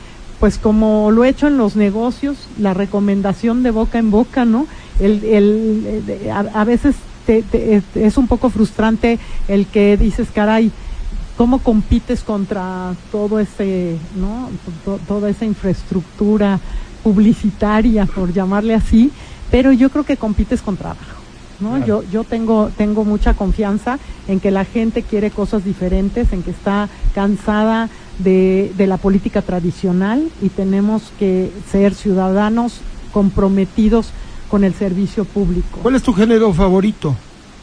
[0.43, 4.66] pues como lo he hecho en los negocios, la recomendación de boca en boca, ¿no?
[4.99, 10.72] El, el, a, a veces te- te- es- un poco frustrante el que dices, caray,
[11.36, 14.51] ¿cómo compites contra todo ese, ¿no?
[14.84, 16.59] To- toda esa infraestructura
[17.05, 19.12] publicitaria, por llamarle así,
[19.49, 21.20] pero yo creo que compites con trabajo.
[21.61, 21.76] ¿no?
[21.76, 21.86] Claro.
[21.86, 26.51] Yo, yo tengo, tengo mucha confianza en que la gente quiere cosas diferentes, en que
[26.51, 27.88] está cansada
[28.18, 32.80] de, de la política tradicional y tenemos que ser ciudadanos
[33.12, 34.10] comprometidos
[34.48, 35.80] con el servicio público.
[35.82, 37.16] ¿Cuál es tu género favorito?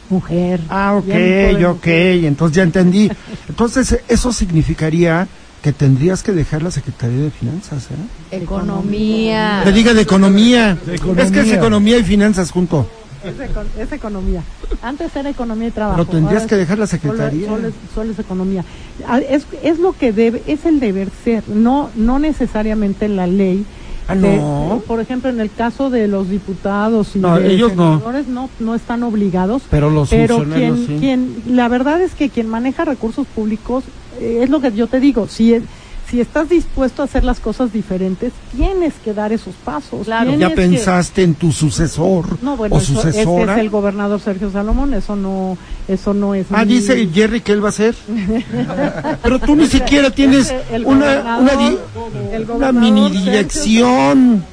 [0.08, 0.60] Mujer.
[0.68, 2.24] Ah, ok, ok, mujer.
[2.24, 3.10] entonces ya entendí.
[3.48, 5.28] Entonces eso significaría
[5.62, 8.36] que tendrías que dejar la Secretaría de Finanzas, ¿eh?
[8.36, 9.60] Economía.
[9.62, 10.76] Te diga de economía.
[10.86, 11.24] De economía.
[11.24, 12.88] Es que es economía y finanzas junto.
[13.24, 13.34] Es,
[13.78, 14.42] es economía.
[14.82, 16.04] Antes era economía y trabajo.
[16.04, 17.46] Pero tendrías que es- dejar la solo- secretaría.
[17.48, 18.64] Solo, es, solo es economía.
[19.06, 23.64] Ah, Es, es lo que debe, es el deber ser, no, no necesariamente la ley.
[24.08, 24.82] Ah, De- no.
[24.86, 27.98] por ejemplo, en el caso de los diputados y No, de ellos no.
[27.98, 28.48] senadores no.
[28.58, 29.62] no, están obligados.
[29.70, 30.96] Pero los Pero funcionarios quien, sí.
[30.98, 33.84] quien, la verdad es que quien maneja recursos públicos,
[34.20, 35.62] eh, es lo que yo te digo, si, es-
[36.10, 40.06] si estás dispuesto a hacer las cosas diferentes, tienes que dar esos pasos.
[40.06, 40.34] Claro.
[40.36, 43.54] ¿Ya que- pensaste en tu sucesor no, bueno, o eso- ese sucesora?
[43.54, 45.56] es el gobernador Sergio Salomón, eso no,
[45.86, 46.46] eso no es.
[46.50, 47.94] Ah, mi- dice Jerry que él va a ser.
[49.22, 53.24] Pero tú ni siquiera tienes el una, una, di- gobernador- el una gobernador mini Sergio
[53.30, 54.44] dirección.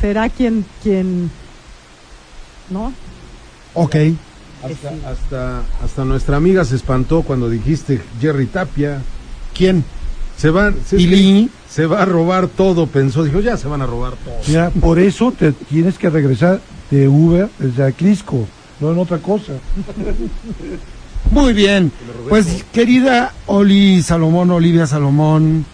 [0.00, 1.30] Será quien, quien,
[2.70, 2.92] ¿no?
[3.74, 3.96] Ok.
[4.62, 9.00] Hasta, hasta, hasta nuestra amiga se espantó cuando dijiste Jerry Tapia.
[9.54, 9.84] ¿Quién?
[10.36, 10.98] Se van, se,
[11.68, 14.34] se va a robar todo, pensó, dijo, ya se van a robar todo.
[14.48, 16.60] Mira, por eso te tienes que regresar
[16.90, 18.46] de Uber desde Acrisco,
[18.80, 19.54] no en otra cosa.
[21.30, 21.90] Muy bien.
[22.28, 25.64] Pues querida Oli Salomón, Olivia Salomón,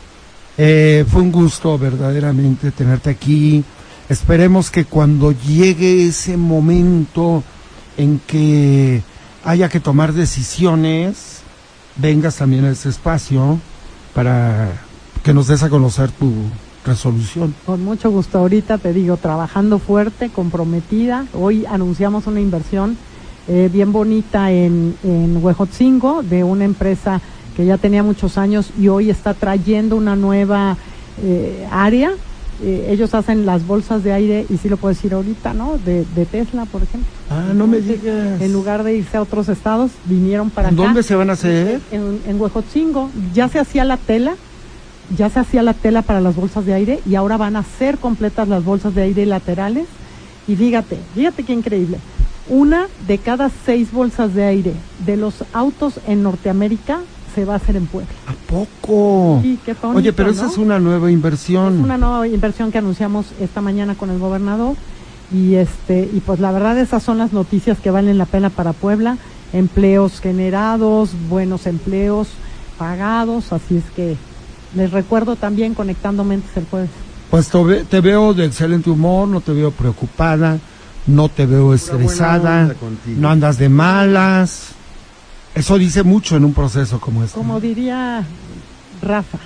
[0.56, 3.64] eh, fue un gusto verdaderamente tenerte aquí.
[4.08, 7.42] Esperemos que cuando llegue ese momento
[7.96, 9.02] en que
[9.44, 11.42] haya que tomar decisiones,
[11.96, 13.58] vengas también a ese espacio
[14.14, 14.72] para
[15.22, 16.32] que nos des a conocer tu
[16.84, 17.54] resolución.
[17.64, 18.38] Con mucho gusto.
[18.38, 21.26] Ahorita te digo, trabajando fuerte, comprometida.
[21.32, 22.96] Hoy anunciamos una inversión
[23.48, 27.20] eh, bien bonita en, en Huejotzingo de una empresa
[27.56, 30.76] que ya tenía muchos años y hoy está trayendo una nueva
[31.22, 32.12] eh, área.
[32.64, 35.78] Eh, ellos hacen las bolsas de aire, y sí lo puedo decir ahorita, ¿no?
[35.84, 37.08] De, de Tesla, por ejemplo.
[37.28, 38.40] Ah, no me digas.
[38.40, 40.84] En lugar de irse a otros estados, vinieron para ¿En acá.
[40.84, 41.80] dónde se van a hacer?
[41.90, 43.10] En, en Huejotzingo.
[43.34, 44.34] Ya se hacía la tela,
[45.16, 47.98] ya se hacía la tela para las bolsas de aire y ahora van a ser
[47.98, 49.86] completas las bolsas de aire laterales.
[50.46, 51.98] Y fíjate, fíjate qué increíble.
[52.48, 54.72] Una de cada seis bolsas de aire
[55.04, 57.00] de los autos en Norteamérica
[57.34, 58.10] se va a hacer en Puebla.
[58.26, 59.40] ¿A poco?
[59.42, 60.50] Sí, qué bonito, Oye, pero esa ¿no?
[60.50, 61.74] es una nueva inversión.
[61.78, 64.76] Es una nueva inversión que anunciamos esta mañana con el gobernador
[65.32, 68.72] y este y pues la verdad esas son las noticias que valen la pena para
[68.74, 69.16] Puebla
[69.54, 72.28] empleos generados, buenos empleos
[72.78, 74.16] pagados, así es que
[74.74, 76.90] les recuerdo también conectando mentes el jueves.
[77.30, 80.58] Pues te, ve- te veo de excelente humor, no te veo preocupada,
[81.06, 82.74] no te veo estresada,
[83.06, 84.68] no andas de malas.
[85.54, 87.36] Eso dice mucho en un proceso como este.
[87.36, 88.24] Como diría
[89.02, 89.38] Rafa,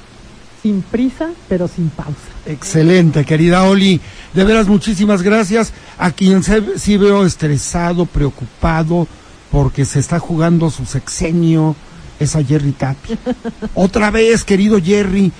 [0.62, 2.12] sin prisa, pero sin pausa.
[2.46, 4.00] Excelente, querida Oli.
[4.32, 5.72] De veras, muchísimas gracias.
[5.98, 9.08] A quien se- sí veo estresado, preocupado,
[9.50, 11.74] porque se está jugando su sexenio,
[12.20, 13.18] es a Jerry Tapia.
[13.74, 15.32] Otra vez, querido Jerry,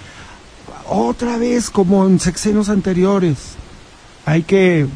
[0.89, 3.37] otra vez como en sexenios anteriores.
[4.25, 4.87] Hay que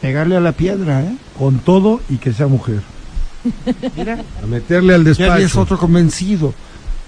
[0.00, 1.16] pegarle a la piedra, ¿eh?
[1.38, 2.82] Con todo y que sea mujer.
[3.96, 5.60] Mira, A meterle al Jerry es despacho.
[5.60, 6.52] otro convencido.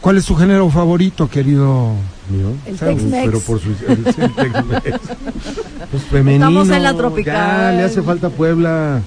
[0.00, 1.92] ¿Cuál es su género favorito, querido?
[2.30, 2.52] Mío.
[2.66, 3.24] El Pero- Tex-Mex.
[3.26, 3.68] Pero por su...
[3.70, 5.00] el- el Tex-Mex.
[5.90, 6.48] Pues femenino.
[6.48, 7.34] Estamos en la tropical.
[7.34, 9.00] Ya, le hace falta Puebla.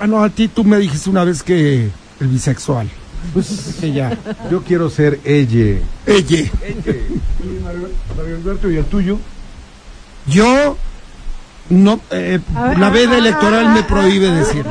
[0.00, 1.88] Ah, no, a ti tú me dijiste una vez que
[2.20, 2.88] el bisexual.
[3.32, 4.18] Pues que ya.
[4.50, 5.78] Yo quiero ser ella.
[6.06, 6.50] Ella.
[8.18, 9.18] Alberto, ¿y el tuyo?
[10.26, 10.76] Yo
[11.70, 14.64] no eh, ver, la veda ah, electoral ah, me prohíbe decir.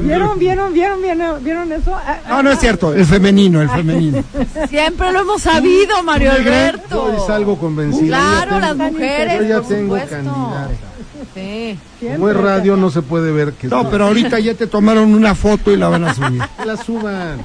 [0.00, 1.94] ¿Vieron, vieron, vieron, vieron, vieron eso?
[1.94, 4.24] Ah, No, no es cierto, el femenino, el femenino.
[4.68, 7.02] Siempre lo hemos sabido, Mario Yo Alberto.
[7.04, 8.06] hoy salgo convencido.
[8.06, 10.70] Claro, Yo las mujeres, Yo ya por tengo candidata.
[11.34, 11.78] Sí.
[12.00, 15.34] Como es radio, no se puede ver que No, pero ahorita ya te tomaron una
[15.34, 16.40] foto y la van a subir.
[16.64, 17.38] La suban.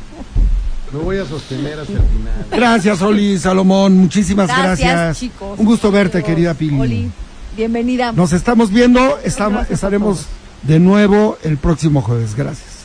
[0.91, 2.45] Me voy a sostener hasta el final.
[2.51, 5.19] Gracias, Oli Salomón, muchísimas Gracias, gracias.
[5.19, 5.59] chicos.
[5.59, 6.79] Un gusto verte, querida Pili.
[6.79, 7.11] Oli,
[7.55, 8.11] bienvenida.
[8.11, 10.25] Nos estamos viendo, estamos, estaremos
[10.63, 12.35] de nuevo el próximo jueves.
[12.35, 12.79] Gracias.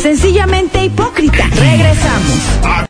[0.00, 1.46] Sencillamente hipócrita.
[1.48, 2.84] Regresamos.